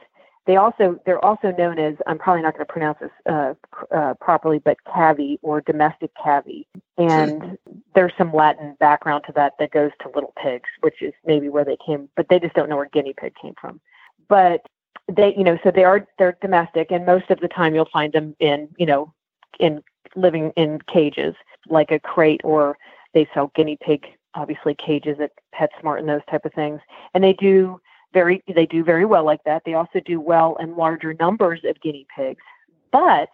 [0.45, 3.53] they also they're also known as I'm probably not going to pronounce this uh,
[3.95, 7.57] uh, properly, but cavy or domestic cavy, and
[7.95, 11.65] there's some Latin background to that that goes to little pigs, which is maybe where
[11.65, 13.79] they came, but they just don't know where guinea pig came from.
[14.27, 14.65] But
[15.11, 18.11] they, you know, so they are they're domestic, and most of the time you'll find
[18.11, 19.13] them in, you know,
[19.59, 19.81] in
[20.15, 21.35] living in cages
[21.69, 22.77] like a crate or
[23.13, 26.79] they sell guinea pig obviously cages at PetSmart and those type of things.
[27.13, 27.79] And they do
[28.13, 29.63] very they do very well like that.
[29.65, 32.43] They also do well in larger numbers of guinea pigs,
[32.91, 33.29] but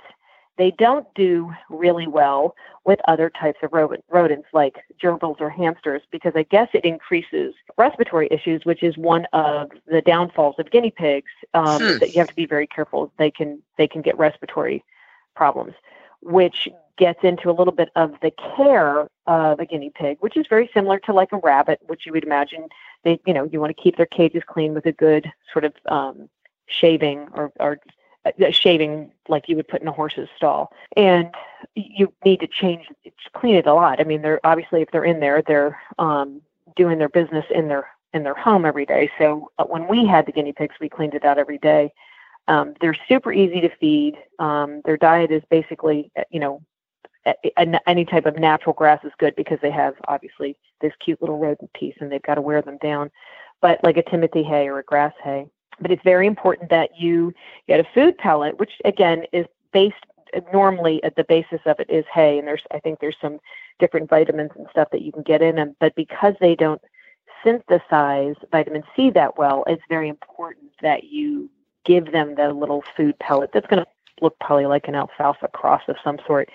[0.58, 2.54] they don't do really well
[2.86, 8.28] with other types of rodents like gerbils or hamsters because I guess it increases respiratory
[8.30, 11.32] issues, which is one of the downfalls of guinea pigs.
[11.54, 11.98] Um, hmm.
[12.00, 13.12] That you have to be very careful.
[13.18, 14.84] They can they can get respiratory
[15.36, 15.74] problems,
[16.22, 16.68] which
[17.00, 20.70] gets into a little bit of the care of a guinea pig, which is very
[20.74, 22.68] similar to like a rabbit, which you would imagine
[23.04, 25.74] they you know you want to keep their cages clean with a good sort of
[25.88, 26.30] um,
[26.68, 27.80] shaving or, or
[28.52, 30.72] shaving like you would put in a horse's stall.
[30.96, 31.34] And
[31.76, 32.88] you need to change,
[33.34, 34.00] clean it a lot.
[34.00, 36.42] I mean, they're obviously if they're in there, they're um,
[36.76, 39.10] doing their business in their in their home every day.
[39.18, 41.92] So uh, when we had the guinea pigs, we cleaned it out every day.
[42.48, 44.18] Um, they're super easy to feed.
[44.40, 46.64] Um, their diet is basically, uh, you know,
[47.88, 51.72] any type of natural grass is good because they have obviously this cute little rodent
[51.74, 53.12] piece and they've got to wear them down.
[53.62, 55.46] But like a Timothy hay or a grass hay,
[55.82, 57.34] but it's very important that you
[57.68, 59.96] get a food pellet, which again is based
[60.54, 63.40] normally at the basis of it is hay, and there's I think there's some
[63.80, 65.76] different vitamins and stuff that you can get in them.
[65.80, 66.82] But because they don't
[67.44, 71.50] synthesize vitamin C that well, it's very important that you
[71.86, 73.88] give them the little food pellet that's going to
[74.22, 76.50] look probably like an alfalfa cross of some sort,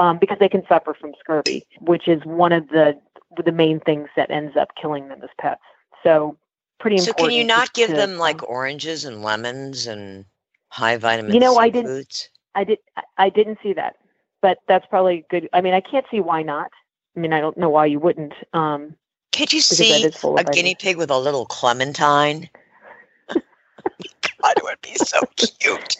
[0.00, 2.98] um, because they can suffer from scurvy, which is one of the
[3.44, 5.60] the main things that ends up killing them as pets.
[6.02, 6.36] So
[6.80, 7.20] pretty so important.
[7.20, 10.24] So can you not give to, them like oranges and lemons and
[10.68, 11.34] high vitamin?
[11.34, 11.90] You know, C I didn't.
[11.90, 12.30] Foods?
[12.54, 12.78] I did.
[13.18, 13.96] I didn't see that,
[14.40, 15.50] but that's probably good.
[15.52, 16.70] I mean, I can't see why not.
[17.14, 18.32] I mean, I don't know why you wouldn't.
[18.54, 18.96] Um,
[19.32, 22.48] Could you see a guinea pig with a little clementine?
[23.28, 25.96] God, it would be so cute.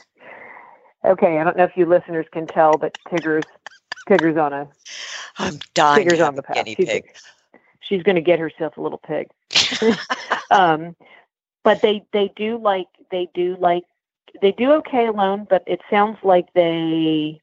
[1.04, 3.44] Okay, I don't know if you listeners can tell, but Tigger's
[4.08, 4.68] Tigger's on a.
[5.38, 6.04] I'm dying.
[6.04, 6.56] Tigger's on the path.
[6.56, 7.04] Guinea pig.
[7.12, 7.22] She's,
[7.80, 9.28] she's going to get herself a little pig.
[10.50, 10.96] um,
[11.62, 13.84] but they they do like they do like
[14.40, 17.40] they do okay alone, but it sounds like they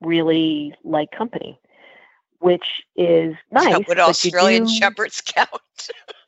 [0.00, 1.58] really like company,
[2.38, 2.64] which
[2.96, 3.86] is nice.
[3.86, 4.70] Would Australian do...
[4.70, 5.50] Shepherds count?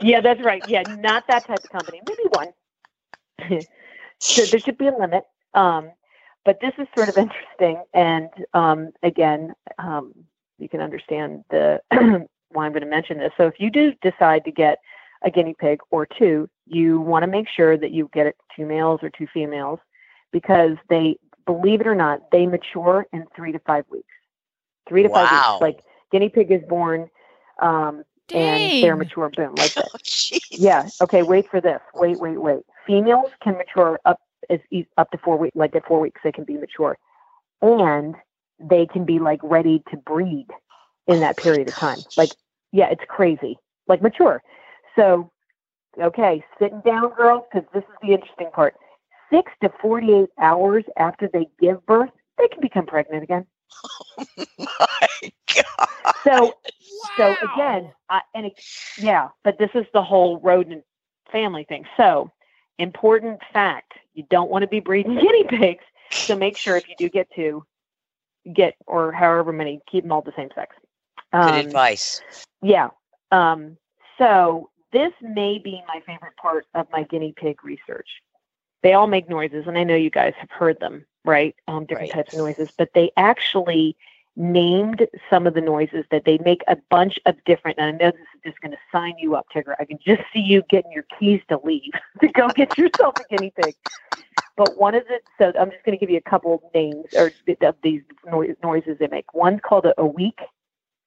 [0.00, 0.62] yeah, that's right.
[0.68, 2.00] Yeah, not that type of company.
[2.08, 3.60] Maybe one.
[4.18, 5.24] so there should be a limit.
[5.54, 5.90] Um,
[6.44, 10.12] but this is sort of interesting, and um, again, um,
[10.58, 11.80] you can understand the
[12.52, 13.32] why I'm going to mention this.
[13.36, 14.78] So if you do decide to get
[15.22, 18.66] a guinea pig or two, you want to make sure that you get it two
[18.66, 19.78] males or two females
[20.32, 24.08] because they, believe it or not, they mature in three to five weeks.
[24.88, 25.26] Three to wow.
[25.26, 25.60] five weeks.
[25.60, 27.08] Like guinea pig is born
[27.60, 29.88] um, and they're mature, boom, like that.
[30.34, 30.88] Oh, yeah.
[31.00, 31.22] Okay.
[31.22, 31.80] Wait for this.
[31.94, 32.62] Wait, wait, wait.
[32.86, 34.18] Females can mature up
[34.50, 34.60] as
[34.98, 35.56] up to four weeks.
[35.56, 36.98] Like at four weeks, they can be mature,
[37.60, 38.14] and
[38.60, 40.46] they can be like ready to breed
[41.06, 42.04] in that period of time.
[42.16, 42.32] Like,
[42.72, 43.58] yeah, it's crazy.
[43.88, 44.42] Like mature.
[44.96, 45.30] So,
[46.00, 48.74] okay, sitting down, girls, because this is the interesting part.
[49.30, 53.46] Six to 48 hours after they give birth, they can become pregnant again.
[53.84, 54.24] Oh
[54.58, 56.14] my God.
[56.24, 56.52] So, wow.
[57.16, 58.52] so again, I, and it,
[58.98, 60.84] yeah, but this is the whole rodent
[61.30, 61.84] family thing.
[61.96, 62.30] So,
[62.82, 65.84] important fact you don't want to be breeding guinea pigs.
[66.10, 67.64] So, make sure if you do get two,
[68.52, 70.76] get or however many, keep them all the same sex.
[71.32, 72.20] Um, Good advice.
[72.60, 72.90] Yeah.
[73.30, 73.78] Um,
[74.18, 78.08] so this may be my favorite part of my guinea pig research.
[78.82, 81.54] They all make noises, and I know you guys have heard them, right?
[81.68, 82.24] Um, different right.
[82.24, 83.96] types of noises, but they actually
[84.36, 87.78] named some of the noises that they make a bunch of different.
[87.78, 89.74] And I know this is just going to sign you up, Tigger.
[89.78, 93.36] I can just see you getting your keys to leave to go get yourself a
[93.36, 93.74] guinea pig.
[94.56, 97.06] But one of the so I'm just going to give you a couple of names
[97.14, 97.30] or
[97.62, 98.02] of these
[98.62, 99.32] noises they make.
[99.34, 100.40] One's called a, a wheek,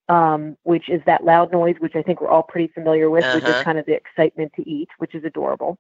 [0.10, 3.36] um, which is that loud noise, which I think we're all pretty familiar with, uh-huh.
[3.36, 3.64] which is uh-huh.
[3.64, 5.78] kind of the excitement to eat, which is adorable.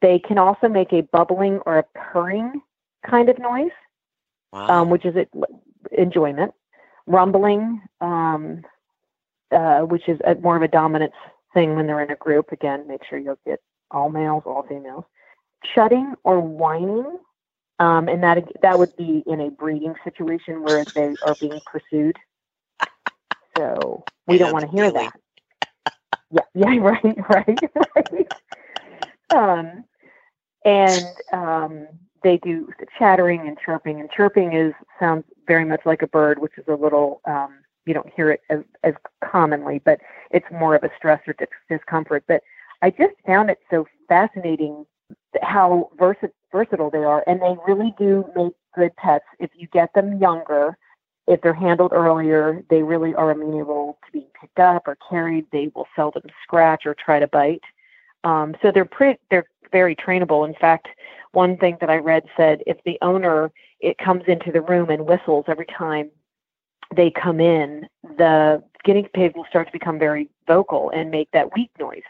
[0.00, 2.60] They can also make a bubbling or a purring
[3.06, 3.70] kind of noise,
[4.52, 4.82] wow.
[4.82, 5.14] um, which is
[5.96, 6.52] enjoyment.
[7.06, 8.62] Rumbling, um,
[9.54, 11.14] uh, which is a, more of a dominance
[11.52, 12.52] thing when they're in a group.
[12.52, 15.04] Again, make sure you'll get all males, all females.
[15.74, 17.18] Shutting or whining,
[17.78, 22.16] um, and that that would be in a breeding situation where they are being pursued
[23.56, 25.12] so we don't want to hear that.
[26.30, 27.58] Yeah, yeah, right, right,
[27.96, 28.28] right.
[29.30, 29.84] Um,
[30.64, 31.88] and um,
[32.24, 36.58] they do chattering and chirping, and chirping is sounds very much like a bird, which
[36.58, 37.54] is a little um,
[37.86, 40.00] you don't hear it as, as commonly, but
[40.32, 41.36] it's more of a stress or
[41.68, 42.24] discomfort.
[42.26, 42.42] But
[42.82, 44.86] I just found it so fascinating
[45.42, 49.92] how versa- versatile they are, and they really do make good pets if you get
[49.94, 50.76] them younger
[51.26, 55.46] if they're handled earlier, they really are amenable to being picked up or carried.
[55.52, 57.62] They will seldom scratch or try to bite.
[58.24, 60.46] Um, so they're pretty, they're very trainable.
[60.48, 60.88] In fact,
[61.32, 65.06] one thing that I read said if the owner it comes into the room and
[65.06, 66.10] whistles every time
[66.94, 71.54] they come in, the guinea pig will start to become very vocal and make that
[71.54, 72.02] wheek noise.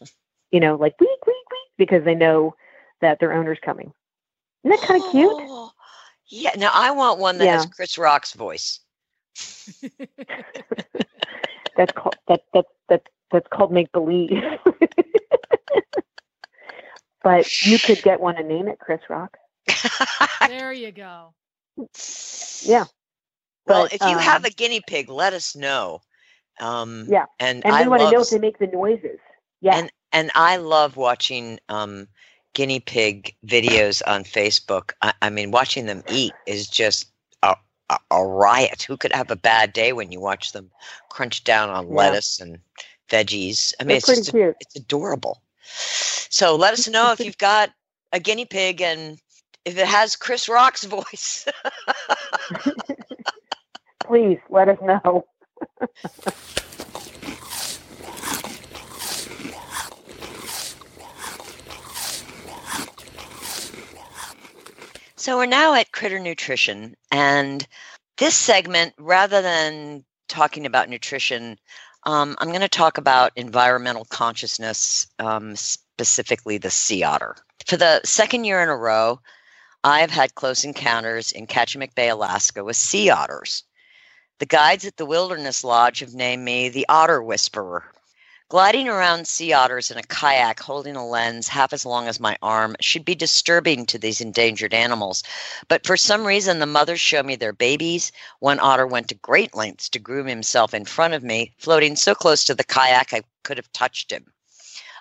[0.50, 2.54] You know, like wheek, wheek, wheek, because they know
[3.00, 3.92] that their owner's coming.
[4.62, 5.36] Isn't that kind of cute?
[6.28, 6.52] Yeah.
[6.56, 7.56] Now I want one that Yeah.
[7.56, 8.80] has Chris Rock's voice.
[11.76, 14.30] That's called that that that that's called make believe.
[17.22, 19.36] but you could get one and name it Chris Rock.
[20.46, 21.34] there you go.
[22.62, 22.84] Yeah.
[23.66, 26.00] well, But, if you have um, a guinea pig, let us know.
[26.60, 29.18] Um, Yeah, and, And I we want to know if they make the noises.
[29.60, 29.78] Yeah.
[29.78, 32.06] And- and I love watching um,
[32.54, 34.92] guinea pig videos on Facebook.
[35.02, 37.10] I, I mean, watching them eat is just
[37.42, 37.56] a,
[37.90, 38.82] a, a riot.
[38.82, 40.70] Who could have a bad day when you watch them
[41.10, 41.94] crunch down on Yeah.
[41.96, 42.58] lettuce and
[43.08, 43.72] veggies?
[43.80, 44.56] I mean, They're it's just cute.
[44.60, 45.42] it's adorable.
[45.64, 47.70] So let us know if you've got
[48.12, 49.18] a guinea pig and
[49.64, 51.46] if it has Chris Rock's voice.
[54.04, 55.24] Please let us know.
[65.16, 67.66] So we're now at Critter Nutrition, and
[68.18, 71.58] this segment, rather than talking about nutrition,
[72.06, 77.36] um, I'm going to talk about environmental consciousness, um, specifically the sea otter.
[77.66, 79.20] For the second year in a row,
[79.84, 83.64] I've had close encounters in Kachemak Bay, Alaska, with sea otters.
[84.38, 87.84] The guides at the Wilderness Lodge have named me the Otter Whisperer.
[88.50, 92.36] Gliding around sea otters in a kayak holding a lens half as long as my
[92.42, 95.22] arm should be disturbing to these endangered animals.
[95.66, 98.12] But for some reason, the mothers show me their babies.
[98.40, 102.14] One otter went to great lengths to groom himself in front of me, floating so
[102.14, 104.30] close to the kayak I could have touched him.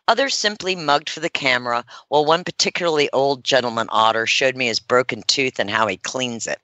[0.08, 4.80] Others simply mugged for the camera, while one particularly old gentleman otter showed me his
[4.80, 6.62] broken tooth and how he cleans it.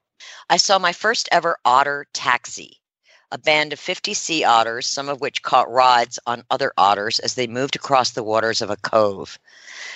[0.50, 2.80] I saw my first ever otter taxi
[3.32, 7.36] a band of 50 sea otters, some of which caught rides on other otters as
[7.36, 9.38] they moved across the waters of a cove.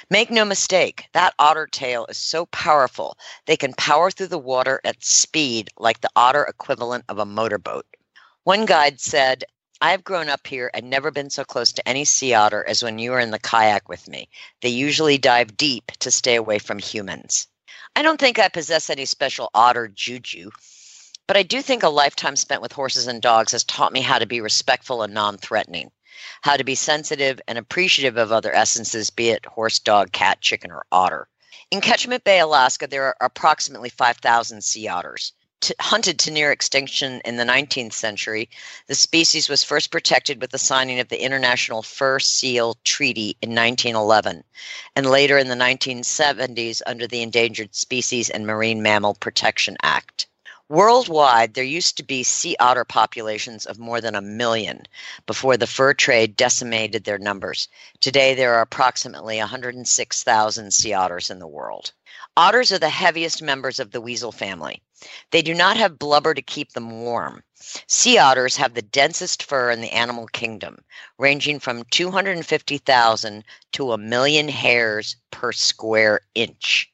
[0.10, 4.80] Make no mistake, that otter tail is so powerful they can power through the water
[4.84, 7.86] at speed like the otter equivalent of a motorboat.
[8.44, 9.44] One guide said,
[9.82, 12.84] I have grown up here and never been so close to any sea otter as
[12.84, 14.30] when you were in the kayak with me.
[14.62, 17.48] They usually dive deep to stay away from humans.
[17.96, 20.52] I don't think I possess any special otter juju,
[21.34, 24.20] but I do think a lifetime spent with horses and dogs has taught me how
[24.20, 25.90] to be respectful and non threatening,
[26.44, 30.70] how to be sensitive and appreciative of other essences, be it horse, dog, cat, chicken,
[30.70, 31.28] or otter.
[31.72, 35.34] In Kachemak Bay, Alaska, there are approximately 5,000 sea otters.
[35.80, 38.48] Hunted to near extinction in the 19th century,
[38.86, 43.56] the species was first protected with the signing of the International Fur Seal Treaty in
[43.56, 44.44] 1911,
[44.96, 50.28] and later in the 1970s under the Endangered Species and Marine Mammal Protection Act.
[50.74, 54.88] Worldwide, there used to be sea otter populations of more than a million
[55.28, 57.68] before the fur trade decimated their numbers.
[58.00, 61.92] Today, there are approximately 106,000 sea otters in the world.
[62.36, 64.82] Otters are the heaviest members of the weasel family.
[65.30, 67.44] They do not have blubber to keep them warm.
[67.86, 70.84] Sea otters have the densest fur in the animal kingdom,
[71.20, 76.92] ranging from 250,000 to a million hairs per square inch,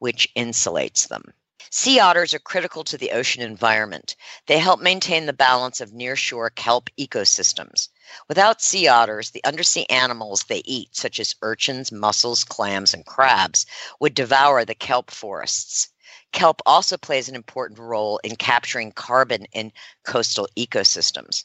[0.00, 1.32] which insulates them.
[1.78, 4.16] Sea otters are critical to the ocean environment.
[4.46, 7.90] They help maintain the balance of nearshore kelp ecosystems.
[8.28, 13.66] Without sea otters, the undersea animals they eat, such as urchins, mussels, clams, and crabs,
[14.00, 15.90] would devour the kelp forests.
[16.32, 19.70] Kelp also plays an important role in capturing carbon in
[20.02, 21.44] coastal ecosystems.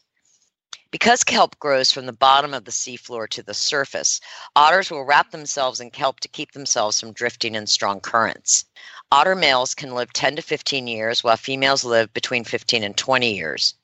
[0.92, 4.20] Because kelp grows from the bottom of the seafloor to the surface,
[4.56, 8.66] otters will wrap themselves in kelp to keep themselves from drifting in strong currents.
[9.14, 13.36] Otter males can live 10 to 15 years, while females live between 15 and 20
[13.36, 13.76] years.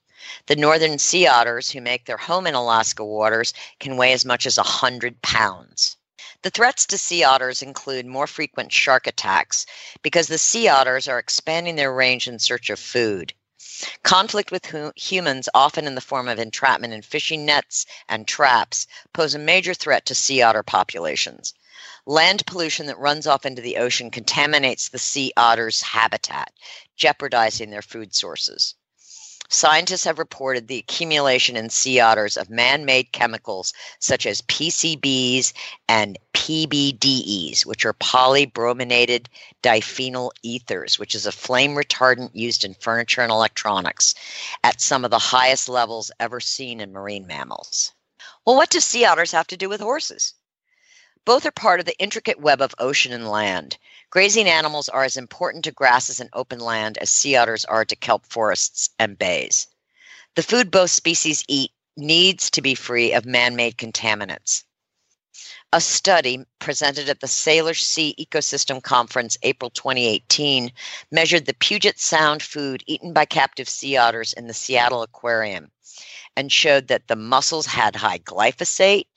[0.45, 4.45] The northern sea otters, who make their home in Alaska waters, can weigh as much
[4.45, 5.97] as 100 pounds.
[6.43, 9.65] The threats to sea otters include more frequent shark attacks
[10.01, 13.34] because the sea otters are expanding their range in search of food.
[14.03, 18.88] Conflict with hu- humans, often in the form of entrapment in fishing nets and traps,
[19.11, 21.53] pose a major threat to sea otter populations.
[22.05, 26.51] Land pollution that runs off into the ocean contaminates the sea otter's habitat,
[26.95, 28.75] jeopardizing their food sources.
[29.49, 35.53] Scientists have reported the accumulation in sea otters of man made chemicals such as PCBs
[35.88, 39.28] and PBDEs, which are polybrominated
[39.63, 44.15] diphenyl ethers, which is a flame retardant used in furniture and electronics,
[44.65, 47.93] at some of the highest levels ever seen in marine mammals.
[48.45, 50.34] Well, what do sea otters have to do with horses?
[51.28, 53.78] Both are part of the intricate web of ocean and land.
[54.09, 57.97] Grazing animals are as important to grasses and open land as sea otters are to
[57.97, 59.67] kelp forests and bays.
[60.36, 64.63] The food both species eat needs to be free of man made contaminants.
[65.73, 70.71] A study presented at the Salish Sea Ecosystem Conference April 2018
[71.11, 75.71] measured the Puget Sound food eaten by captive sea otters in the Seattle Aquarium
[76.38, 79.07] and showed that the mussels had high glyphosate,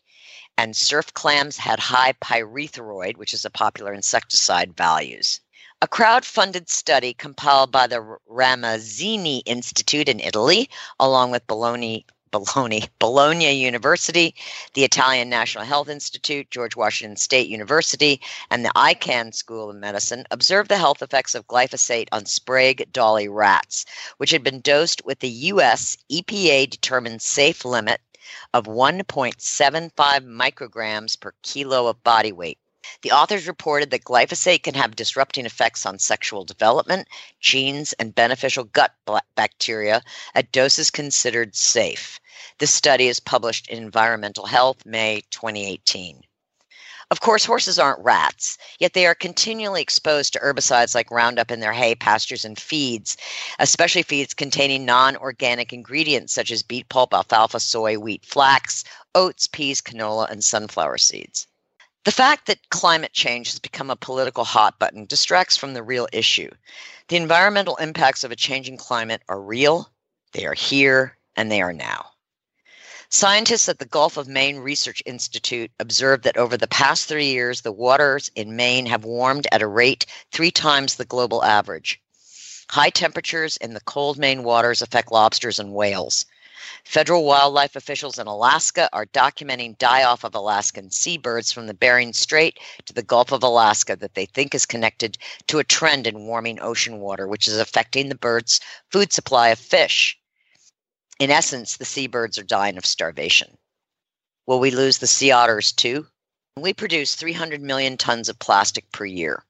[0.59, 5.41] and surf clams had high pyrethroid, which is a popular insecticide, values.
[5.83, 13.51] A crowd-funded study compiled by the Ramazzini Institute in Italy, along with Bologna, Bologna, Bologna
[13.53, 14.35] University,
[14.75, 18.21] the Italian National Health Institute, George Washington State University,
[18.51, 23.29] and the Icahn School of Medicine observed the health effects of glyphosate on Sprague Dawley
[23.29, 23.87] rats,
[24.19, 25.97] which had been dosed with the U.S.
[26.13, 28.01] EPA determined safe limit
[28.55, 32.59] of 1.75 micrograms per kilo of body weight.
[33.03, 37.09] The authors reported that glyphosate can have disrupting effects on sexual development,
[37.39, 38.95] genes, and beneficial gut
[39.35, 40.03] bacteria
[40.35, 42.21] at doses considered safe.
[42.59, 46.23] This study is published in Environmental Health, May 2018.
[47.11, 51.59] Of course, horses aren't rats, yet they are continually exposed to herbicides like Roundup in
[51.59, 53.17] their hay, pastures, and feeds,
[53.59, 58.85] especially feeds containing non organic ingredients such as beet pulp, alfalfa, soy, wheat, flax,
[59.17, 61.49] oats, peas, canola, and sunflower seeds.
[62.05, 66.07] The fact that climate change has become a political hot button distracts from the real
[66.13, 66.51] issue.
[67.09, 69.91] The environmental impacts of a changing climate are real,
[70.33, 72.13] they are here, and they are now.
[73.13, 77.63] Scientists at the Gulf of Maine Research Institute observed that over the past three years,
[77.63, 82.01] the waters in Maine have warmed at a rate three times the global average.
[82.71, 86.25] High temperatures in the cold Maine waters affect lobsters and whales.
[86.85, 92.13] Federal wildlife officials in Alaska are documenting die off of Alaskan seabirds from the Bering
[92.13, 96.29] Strait to the Gulf of Alaska that they think is connected to a trend in
[96.29, 100.17] warming ocean water, which is affecting the birds' food supply of fish.
[101.21, 103.59] In essence, the seabirds are dying of starvation.
[104.47, 106.07] Will we lose the sea otters too?
[106.57, 109.45] We produce 300 million tons of plastic per year.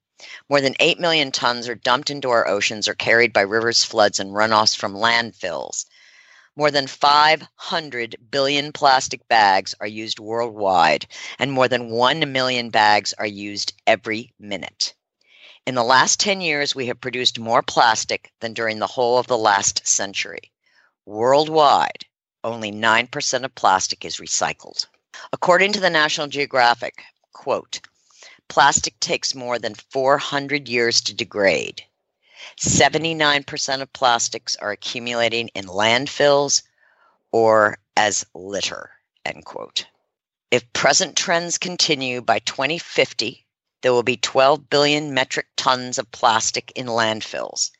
[0.48, 4.18] More than 8 million tons are dumped into our oceans or carried by rivers, floods,
[4.18, 5.84] and runoffs from landfills.
[6.56, 11.06] More than 500 billion plastic bags are used worldwide,
[11.38, 14.94] and more than 1 million bags are used every minute.
[15.68, 19.28] In the last 10 years, we have produced more plastic than during the whole of
[19.28, 20.49] the last century.
[21.10, 22.06] Worldwide,
[22.44, 24.86] only 9% of plastic is recycled.
[25.32, 27.02] According to the National Geographic,
[27.32, 27.80] quote,
[28.46, 31.82] plastic takes more than 400 years to degrade.
[32.60, 36.62] 79% of plastics are accumulating in landfills
[37.32, 38.92] or as litter,
[39.24, 39.86] end quote.
[40.52, 43.44] If present trends continue by 2050,
[43.82, 47.72] there will be 12 billion metric tons of plastic in landfills.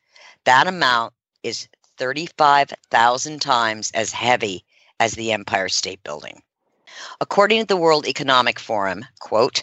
[0.43, 1.15] That amount
[1.45, 1.69] is
[2.01, 4.65] 35,000 times as heavy
[4.99, 6.41] as the Empire State Building.
[7.21, 9.63] According to the World Economic Forum, quote,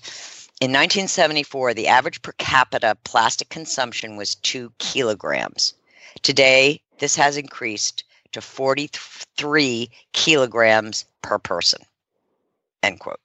[0.61, 5.73] in 1974, the average per capita plastic consumption was two kilograms.
[6.21, 11.81] Today, this has increased to 43 kilograms per person.
[12.83, 13.19] End quote.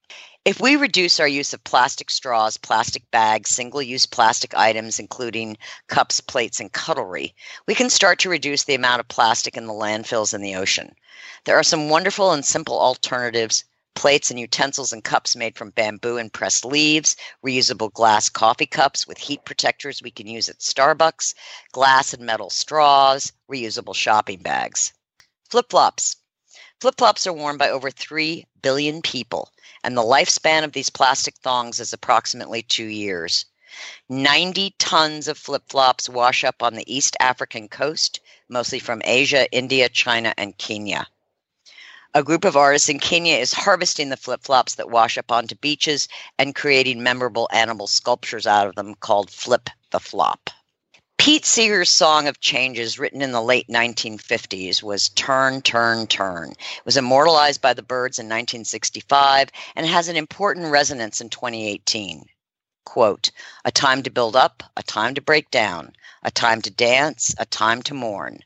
[0.45, 5.57] If we reduce our use of plastic straws, plastic bags, single use plastic items, including
[5.87, 7.33] cups, plates, and cutlery,
[7.67, 10.97] we can start to reduce the amount of plastic in the landfills and the ocean.
[11.45, 13.63] There are some wonderful and simple alternatives
[13.95, 17.15] plates and utensils and cups made from bamboo and pressed leaves,
[17.45, 21.35] reusable glass coffee cups with heat protectors we can use at Starbucks,
[21.71, 24.93] glass and metal straws, reusable shopping bags.
[25.51, 26.17] Flip flops.
[26.83, 29.53] Flip flops are worn by over 3 billion people
[29.85, 33.45] and the lifespan of these plastic thongs is approximately two years.
[34.09, 38.19] 90 tons of flip flops wash up on the East African coast,
[38.49, 41.07] mostly from Asia, India, China, and Kenya.
[42.15, 45.55] A group of artists in Kenya is harvesting the flip flops that wash up onto
[45.55, 50.51] beaches and creating memorable animal sculptures out of them called Flip the Flop.
[51.23, 56.51] Pete Seeger's song of changes, written in the late 1950s, was Turn, Turn, Turn.
[56.51, 62.25] It was immortalized by the Byrds in 1965 and has an important resonance in 2018.
[62.85, 63.31] Quote,
[63.65, 65.93] a time to build up, a time to break down,
[66.25, 68.41] a time to dance, a time to mourn,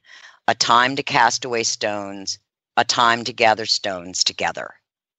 [0.47, 2.39] a time to cast away stones,
[2.77, 4.75] a time to gather stones together.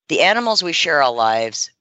[0.09, 1.71] The animals we share our lives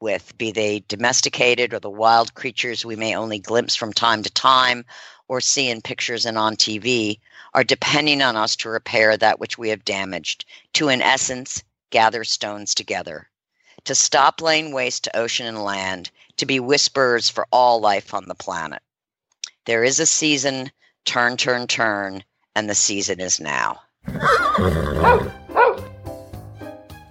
[0.00, 4.30] with, be they domesticated or the wild creatures we may only glimpse from time to
[4.30, 4.84] time
[5.28, 7.18] or see in pictures and on TV,
[7.54, 12.24] are depending on us to repair that which we have damaged, to, in essence, gather
[12.24, 13.28] stones together,
[13.84, 18.26] to stop laying waste to ocean and land, to be whisperers for all life on
[18.26, 18.82] the planet.
[19.66, 20.70] There is a season,
[21.04, 22.24] turn, turn, turn,
[22.54, 23.80] and the season is now.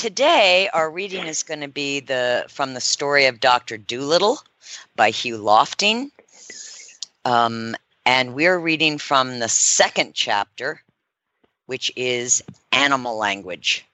[0.00, 3.76] today our reading is going to be the from the story of Dr.
[3.76, 4.38] Dolittle
[4.96, 6.10] by Hugh Lofting.
[7.26, 7.76] Um,
[8.06, 10.80] and we're reading from the second chapter,
[11.66, 12.42] which is
[12.72, 13.84] animal language.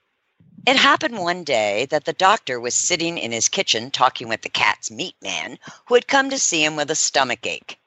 [0.65, 4.49] It happened one day that the doctor was sitting in his kitchen talking with the
[4.49, 7.77] cat's meat man, who had come to see him with a stomach ache.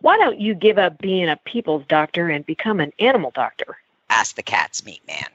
[0.00, 3.78] Why don't you give up being a people's doctor and become an animal doctor?
[4.10, 5.26] asked the cat's meat man.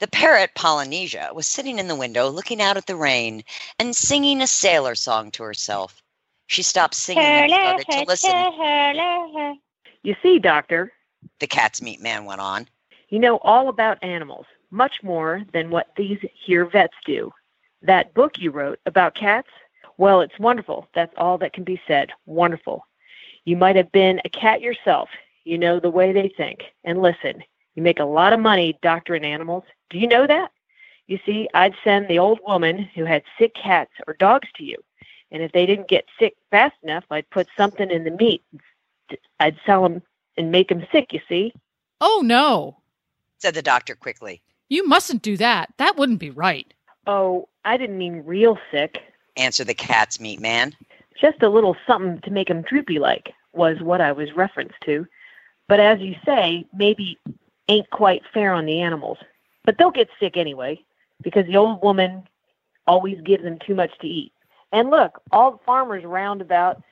[0.00, 3.42] The parrot Polynesia was sitting in the window looking out at the rain
[3.78, 6.02] and singing a sailor song to herself.
[6.46, 8.30] She stopped singing and started to listen.
[10.02, 10.92] You see, Doctor,
[11.40, 12.68] The cat's meat man went on.
[13.08, 17.32] you know all about animals, much more than what these here vets do.
[17.82, 19.48] That book you wrote about cats,
[19.96, 20.88] well, it's wonderful.
[20.94, 22.10] That's all that can be said.
[22.26, 22.86] Wonderful.
[23.44, 25.08] You might have been a cat yourself.
[25.44, 26.64] You know the way they think.
[26.82, 27.42] And listen,
[27.74, 29.64] you make a lot of money doctoring animals.
[29.90, 30.50] Do you know that?
[31.06, 34.76] You see, I'd send the old woman who had sick cats or dogs to you.
[35.30, 38.42] And if they didn't get sick fast enough, I'd put something in the meat.
[39.40, 40.02] I'd sell them
[40.36, 41.52] and make them sick, you see.
[42.00, 42.78] Oh, no.
[43.38, 44.40] Said the doctor quickly.
[44.68, 45.70] You mustn't do that.
[45.76, 46.72] That wouldn't be right.
[47.06, 48.98] Oh, I didn't mean real sick.
[49.36, 50.74] Answered the cat's meat man.
[51.20, 54.80] Just a little something to make make 'em droopy like was what I was referenced
[54.84, 55.06] to.
[55.68, 57.18] But as you say, maybe
[57.68, 59.18] ain't quite fair on the animals.
[59.64, 60.82] But they'll get sick anyway
[61.22, 62.28] because the old woman
[62.86, 64.32] always gives them too much to eat.
[64.72, 66.82] And look, all the farmers round about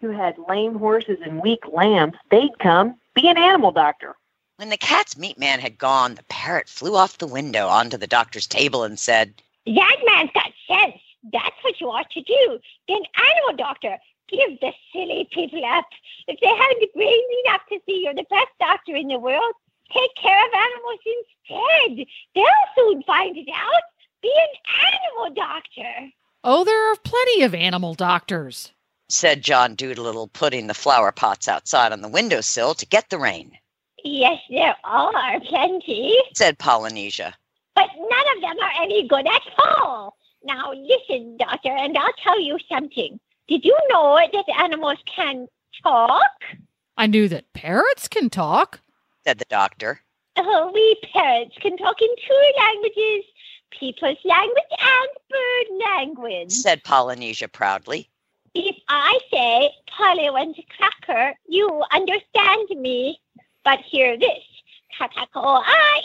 [0.00, 4.16] who had lame horses and weak lambs, they'd come be an animal doctor.
[4.56, 8.06] When the cat's meat man had gone, the parrot flew off the window onto the
[8.06, 9.34] doctor's table and said,
[9.66, 11.00] That man's got sense.
[11.32, 12.58] That's what you ought to do.
[12.86, 13.98] Be an animal doctor.
[14.28, 15.86] Give the silly people up.
[16.26, 19.54] If they haven't the brains enough to see you're the best doctor in the world,
[19.94, 22.06] take care of animals instead.
[22.34, 22.44] They'll
[22.76, 23.82] soon find it out.
[24.22, 26.10] Be an animal doctor.
[26.44, 28.72] Oh, there are plenty of animal doctors.
[29.08, 33.52] said John Dolittle, putting the flower pots outside on the windowsill to get the rain.
[34.04, 37.34] Yes, there are plenty, Said Polynesia.
[37.74, 40.16] but none of them are any good at all.
[40.44, 43.20] Now listen, doctor, and I'll tell you something.
[43.48, 45.46] Did you know that animals can
[45.82, 46.30] talk?
[46.96, 48.80] I knew that parrots can talk.
[49.24, 50.00] Said the doctor.
[50.36, 53.24] Oh, we parrots can talk in two languages
[53.78, 56.52] people's language and bird language.
[56.52, 58.08] Said Polynesia proudly.
[58.54, 63.18] If I say Polly wants a cracker, you understand me.
[63.64, 64.42] But hear this.
[64.98, 66.00] Kakako, ah,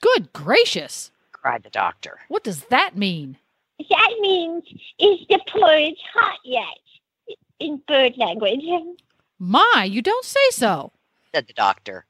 [0.00, 1.10] Good gracious.
[1.32, 2.20] cried the doctor.
[2.28, 3.36] What does that mean?
[3.90, 4.64] That means,
[4.98, 7.36] is the porridge hot yet?
[7.58, 8.64] In bird language.
[9.38, 10.92] My, you don't say so.
[11.36, 12.06] Said the doctor.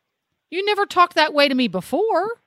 [0.51, 2.43] You never talked that way to me before.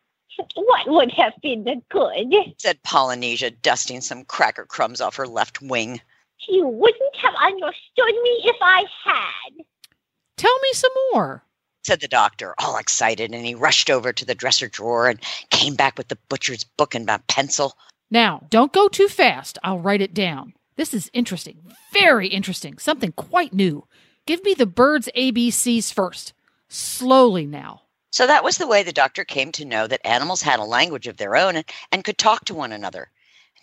[0.56, 2.54] What would have been the good?
[2.58, 6.00] Said Polynesia, dusting some cracker crumbs off her left wing.
[6.48, 7.76] You wouldn't have understood
[8.24, 9.66] me if I had.
[10.38, 11.44] Tell me some more.
[11.84, 15.20] Said the doctor, all excited, and he rushed over to the dresser drawer and
[15.50, 17.74] came back with the butcher's book and my pencil.
[18.10, 19.58] Now, don't go too fast.
[19.66, 20.54] I'll write it down.
[20.78, 21.60] This is interesting.
[21.92, 22.78] Very interesting.
[22.78, 23.86] Something quite new.
[24.26, 26.32] Give me the birds' ABCs first.
[26.70, 27.82] Slowly now.
[28.12, 31.08] So that was the way the doctor came to know that animals had a language
[31.08, 33.12] of their own and, and could talk to one another.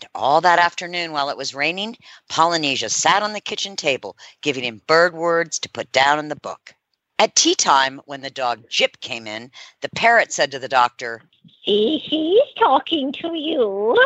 [0.00, 1.96] And all that afternoon, while it was raining,
[2.28, 6.36] Polynesia sat on the kitchen table, giving him bird words to put down in the
[6.36, 6.74] book.
[7.18, 9.50] At tea time, when the dog Jip came in,
[9.80, 11.22] the parrot said to the doctor,
[11.64, 13.96] See, he's talking to you.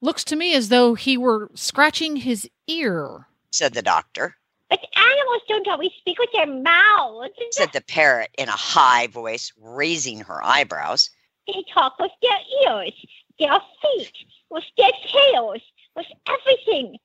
[0.00, 3.26] Looks to me as though he were scratching his ear.
[3.50, 4.36] said the doctor,
[4.74, 7.30] But animals don't always speak with their mouths.
[7.52, 11.10] said the parrot in a high voice, raising her eyebrows.
[11.46, 12.92] They talk with their ears,
[13.38, 14.12] their feet,
[14.50, 15.60] with their tails,
[15.94, 16.96] with everything.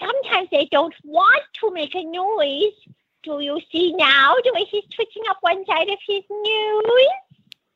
[0.00, 2.72] Sometimes they don't want to make a noise.
[3.22, 7.08] Do you see now the way he's twitching up one side of his nose?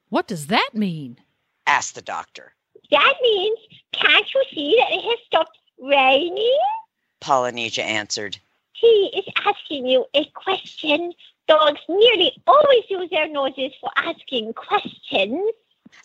[0.09, 1.19] What does that mean?
[1.67, 2.55] asked the doctor.
[2.91, 3.59] That means,
[3.93, 6.59] can't you see that it has stopped raining?
[7.21, 8.39] Polynesia answered,
[8.83, 11.13] He is asking you a question.
[11.47, 15.53] Dogs nearly always use their noses for asking questions.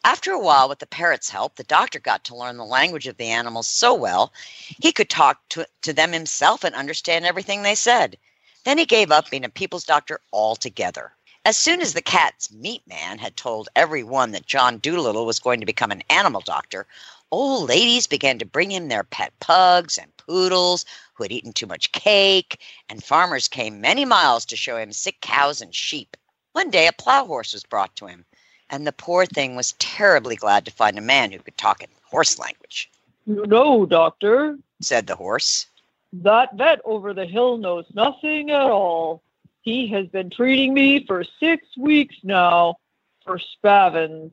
[0.04, 3.18] After a while, with the parrot's help, the doctor got to learn the language of
[3.18, 4.32] the animals so well
[4.80, 8.16] he could talk to, to them himself and understand everything they said.
[8.64, 11.14] Then he gave up being a people's doctor altogether.
[11.46, 15.62] As soon as the cat's meat man had told everyone that John Dolittle was going
[15.62, 16.86] to become an animal doctor,
[17.32, 21.66] old ladies began to bring him their pet pugs and poodles who had eaten too
[21.66, 22.60] much cake,
[22.90, 26.16] and farmers came many miles to show him sick cows and sheep.
[26.54, 28.26] One day a plow horse was brought to him,
[28.70, 31.90] and the poor thing was terribly glad to find a man who could talk in
[32.04, 32.90] horse language.
[33.26, 35.66] You know, Doctor, Said the horse.
[36.14, 39.22] that vet over the hill knows nothing at all.
[39.62, 42.78] He has been treating me for six weeks now
[43.26, 44.32] for spavins.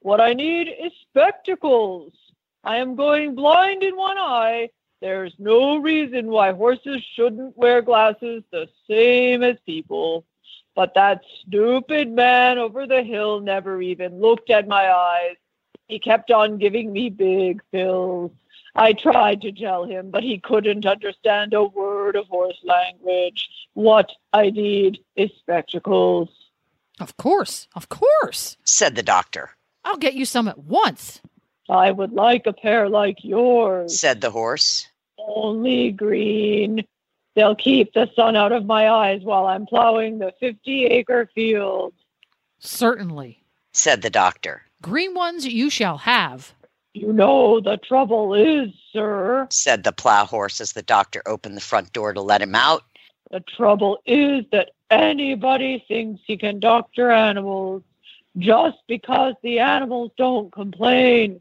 [0.00, 2.12] What I need is spectacles.
[2.64, 4.70] I am going blind in one eye.
[5.04, 10.24] There's no reason why horses shouldn't wear glasses the same as people.
[10.74, 15.36] But that stupid man over the hill never even looked at my eyes.
[15.88, 18.30] He kept on giving me big pills.
[18.74, 23.46] I tried to tell him, but he couldn't understand a word of horse language.
[23.74, 26.30] What I need is spectacles.
[26.98, 28.56] Of course, of course.
[28.64, 29.50] Said the doctor.
[29.84, 31.20] I'll get you some at once.
[31.68, 34.88] I would like a pair like yours, Said the horse.
[35.26, 36.84] Only green.
[37.34, 41.92] They'll keep the sun out of my eyes while I'm plowing the 50 acre field.
[42.58, 43.42] Certainly.
[43.72, 44.62] Said the doctor.
[44.82, 46.52] Green ones you shall have.
[46.92, 51.60] You know, the trouble is, sir, Said the plow horse as the doctor opened the
[51.60, 52.82] front door to let him out.
[53.32, 57.82] the trouble is that anybody thinks he can doctor animals
[58.38, 61.40] just because the animals don't complain.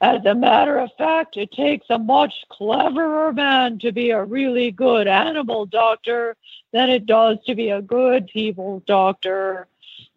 [0.00, 4.70] As a matter of fact, it takes a much cleverer man to be a really
[4.70, 6.36] good animal doctor
[6.72, 9.66] than it does to be a good people doctor.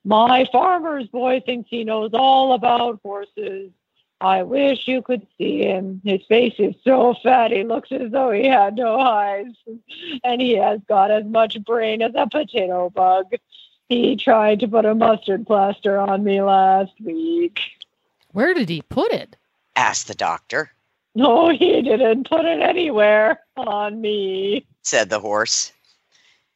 [0.06, 3.72] My farmer's boy thinks he knows all about horses.
[4.22, 6.02] I wish you could see him.
[6.06, 9.52] His face is so fat he looks as though he had no eyes.
[10.24, 13.34] And he has got as much brain as a potato bug.
[13.90, 17.60] He tried to put a mustard plaster on me last week.
[18.32, 19.36] Where did he put it?
[19.76, 20.72] Asked the doctor.
[21.16, 24.66] No, he didn't put it anywhere on me.
[24.82, 25.72] Said the horse.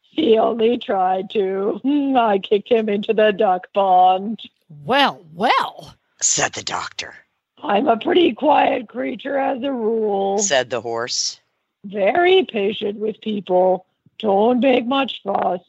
[0.01, 1.79] He only tried to.
[1.83, 4.41] Hmm, I kicked him into the duck pond.
[4.83, 5.95] Well, well.
[6.21, 7.15] Said the doctor.
[7.61, 10.39] I'm a pretty quiet creature as a rule.
[10.39, 11.39] Said the horse.
[11.85, 13.85] Very patient with people.
[14.19, 15.61] Don't make much fuss.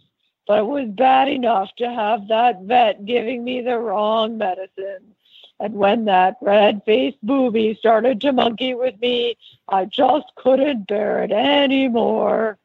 [0.47, 5.15] But it was bad enough to have that vet giving me the wrong medicine.
[5.61, 9.37] And when that red faced booby started to monkey with me,
[9.69, 12.59] I just couldn't bear it anymore.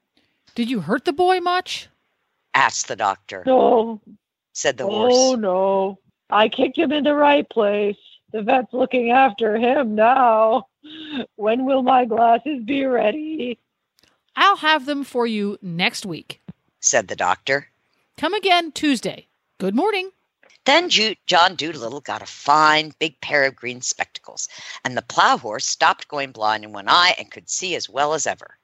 [0.56, 1.90] Did you hurt the boy much?
[2.54, 3.44] Asked the doctor.
[3.48, 4.00] No,
[4.54, 5.14] Said the oh horse.
[5.16, 6.00] Oh, no.
[6.30, 7.98] I kicked him in the right place.
[8.32, 10.68] The vet's looking after him now.
[11.36, 13.60] When will my glasses be ready?
[14.36, 16.42] I'll have them for you next week.
[16.80, 17.70] Said the doctor.
[18.18, 19.28] Come again Tuesday.
[19.60, 20.12] Good morning.
[20.66, 24.48] Then Ju- John Dolittle got a fine big pair of green spectacles,
[24.86, 28.14] and the plow horse stopped going blind in one eye and could see as well
[28.14, 28.58] as ever.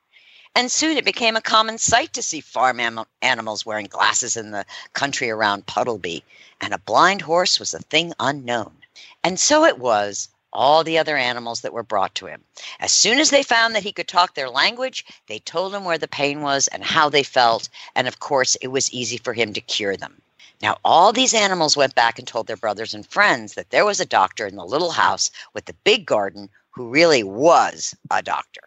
[0.56, 4.52] And soon it became a common sight to see farm am- animals wearing glasses in
[4.52, 6.24] the country around Puddleby,
[6.62, 8.78] and a blind horse was a thing unknown.
[9.24, 12.46] And so it was all the other animals that were brought to him.
[12.80, 15.98] As soon as they found that he could talk their language, they told him where
[15.98, 19.52] the pain was and how they felt, and of course it was easy for him
[19.52, 20.22] to cure them.
[20.62, 24.02] Now, all these animals went back and told their brothers and friends that there was
[24.02, 28.62] a doctor in the little house with the big garden who really was a doctor.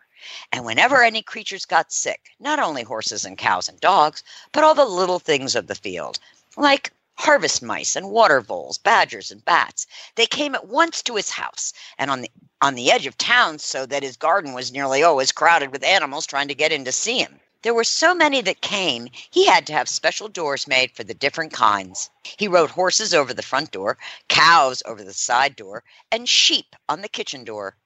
[0.53, 4.23] And whenever any creatures got sick, not only horses and cows and dogs,
[4.53, 6.19] but all the little things of the field,
[6.57, 11.29] like harvest mice and water voles, badgers and bats, they came at once to his
[11.29, 12.31] house and on the
[12.63, 16.27] on the edge of town so that his garden was nearly always crowded with animals
[16.27, 17.41] trying to get in to see him.
[17.63, 21.15] There were so many that came, he had to have special doors made for the
[21.15, 22.11] different kinds.
[22.25, 23.99] He rode horses over the front door,
[24.29, 27.77] cows over the side door, and sheep on the kitchen door.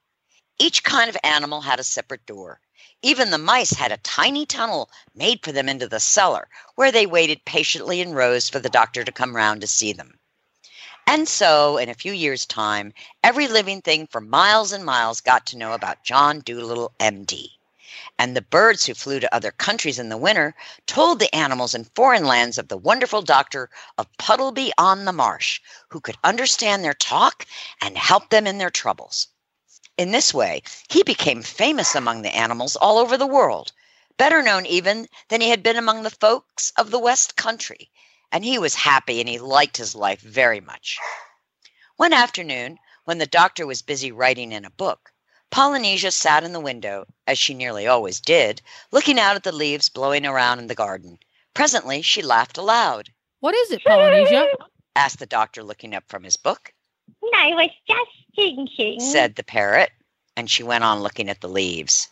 [0.59, 2.59] Each kind of animal had a separate door.
[3.03, 7.05] Even the mice had a tiny tunnel made for them into the cellar, where they
[7.05, 10.19] waited patiently in rows for the doctor to come round to see them.
[11.07, 15.45] And so, in a few years' time, every living thing for miles and miles got
[15.49, 17.51] to know about John Dolittle, MD.
[18.19, 20.55] And the birds who flew to other countries in the winter
[20.87, 25.61] told the animals in foreign lands of the wonderful doctor of Puddleby on the Marsh,
[25.91, 27.47] who could understand their talk
[27.81, 29.29] and help them in their troubles.
[29.97, 33.73] In this way, he became famous among the animals all over the world,
[34.17, 37.91] better known even than he had been among the folks of the West Country
[38.33, 40.99] and he was happy and he liked his life very much.
[41.97, 45.13] One afternoon, when the doctor was busy writing in a book,
[45.51, 48.61] Polynesia sat in the window, as she nearly always did,
[48.93, 51.19] looking out at the leaves blowing around in the garden.
[51.55, 53.11] Presently, she laughed aloud.
[53.41, 54.47] What is it, Polynesia?
[54.97, 56.73] asked the doctor, looking up from his book.
[57.35, 59.01] I was just thinking.
[59.01, 59.91] said the parrot,
[60.37, 62.09] and she went on looking at the leaves.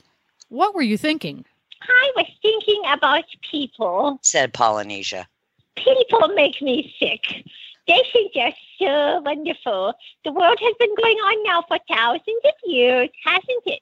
[0.49, 1.45] What were you thinking?
[1.82, 4.18] I was thinking about people.
[4.22, 5.26] said Polynesia.
[5.76, 7.45] People make me sick.
[7.87, 9.95] They think they're so wonderful.
[10.24, 13.80] The world has been going on now for thousands of years, hasn't it?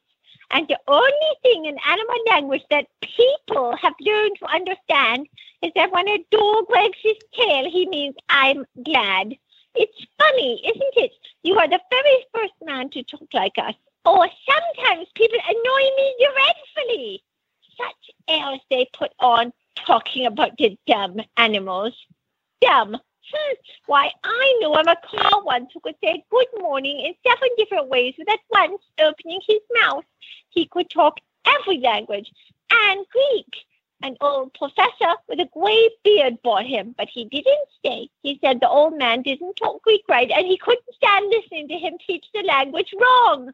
[0.51, 5.27] And the only thing in animal language that people have learned to understand
[5.63, 9.35] is that when a dog wags his tail, he means, I'm glad.
[9.75, 11.13] It's funny, isn't it?
[11.43, 13.75] You are the very first man to talk like us.
[14.05, 17.23] Or sometimes people annoy me dreadfully.
[17.79, 19.53] Such airs they put on
[19.87, 21.95] talking about the dumb animals.
[22.61, 22.99] Dumb.
[23.87, 27.89] Why, I know of a cow once who could say good morning in seven different
[27.89, 30.05] ways without once opening his mouth.
[30.51, 32.33] He could talk every language
[32.71, 33.55] and Greek.
[34.05, 38.09] An old professor with a gray beard bought him, but he didn't stay.
[38.23, 41.79] He said the old man didn't talk Greek right and he couldn't stand listening to
[41.79, 43.53] him teach the language wrong.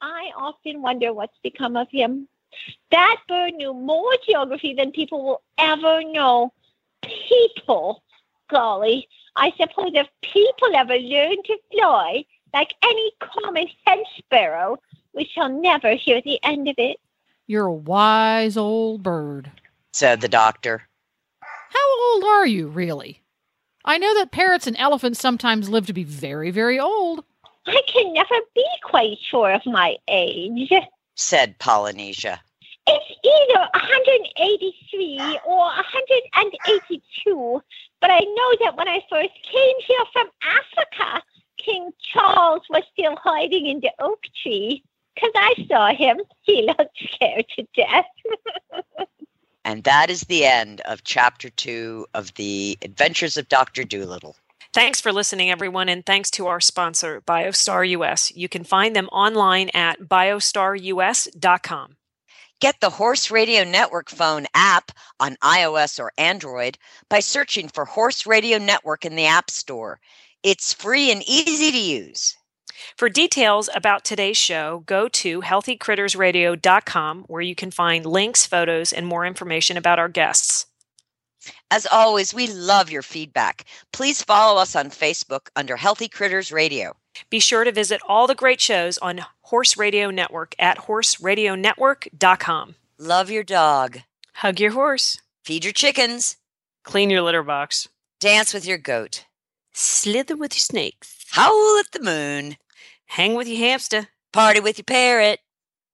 [0.00, 2.28] I often wonder what's become of him.
[2.90, 6.52] That bird knew more geography than people will ever know.
[7.02, 8.02] People,
[8.48, 12.24] golly, I suppose if people ever learn to fly
[12.54, 14.78] like any common hen sparrow,
[15.14, 16.98] we shall never hear the end of it.
[17.46, 19.50] You're a wise old bird,
[19.92, 20.82] said the doctor.
[21.40, 23.22] How old are you, really?
[23.84, 27.24] I know that parrots and elephants sometimes live to be very, very old.
[27.66, 30.72] I can never be quite sure of my age,
[31.14, 32.40] said Polynesia.
[32.90, 37.62] It's either 183 or 182,
[38.00, 41.22] but I know that when I first came here from Africa,
[41.58, 44.82] King Charles was still hiding in the oak tree.
[45.14, 46.20] Because I saw him.
[46.42, 48.06] He looked scared to death.
[49.66, 53.84] and that is the end of chapter two of The Adventures of Dr.
[53.84, 54.36] Dolittle.
[54.72, 58.34] Thanks for listening, everyone, and thanks to our sponsor, BioStar US.
[58.34, 61.97] You can find them online at biostarus.com.
[62.60, 64.90] Get the Horse Radio Network phone app
[65.20, 66.76] on iOS or Android
[67.08, 70.00] by searching for Horse Radio Network in the App Store.
[70.42, 72.36] It's free and easy to use.
[72.96, 79.06] For details about today's show, go to healthycrittersradio.com where you can find links, photos, and
[79.06, 80.66] more information about our guests.
[81.70, 83.66] As always, we love your feedback.
[83.92, 86.96] Please follow us on Facebook under Healthy Critters Radio.
[87.30, 92.74] Be sure to visit all the great shows on Horse Radio Network at horseradionetwork.com.
[92.98, 94.00] Love your dog.
[94.34, 95.20] Hug your horse.
[95.44, 96.36] Feed your chickens.
[96.84, 97.88] Clean your litter box.
[98.20, 99.24] Dance with your goat.
[99.72, 101.24] Slither with your snakes.
[101.30, 102.56] Howl at the moon.
[103.06, 104.08] Hang with your hamster.
[104.32, 105.40] Party with your parrot.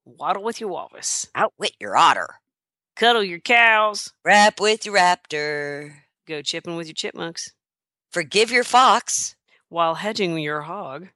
[0.04, 1.26] Waddle with your walrus.
[1.34, 2.40] Outwit your otter.
[2.96, 4.12] Cuddle your cows.
[4.24, 5.94] Rap with your raptor.
[6.26, 7.52] Go chipping with your chipmunks.
[8.10, 9.33] Forgive your fox.
[9.74, 11.08] While hedging your hog.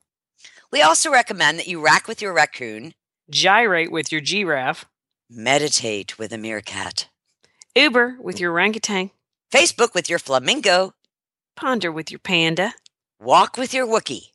[0.73, 2.95] We also recommend that you rack with your raccoon.
[3.31, 4.85] Gyrate with your giraffe.
[5.31, 7.07] Meditate with a meerkat.
[7.77, 9.13] Uber with your orangutan.
[9.53, 10.93] Facebook with your flamingo.
[11.55, 12.73] Ponder with your panda.
[13.21, 14.31] Walk with your Wookie.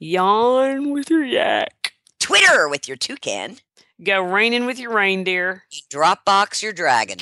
[0.00, 1.92] Yawn with your yak.
[2.18, 3.58] Twitter with your toucan.
[4.02, 5.62] Go raining with your reindeer.
[5.92, 7.18] Dropbox your dragon.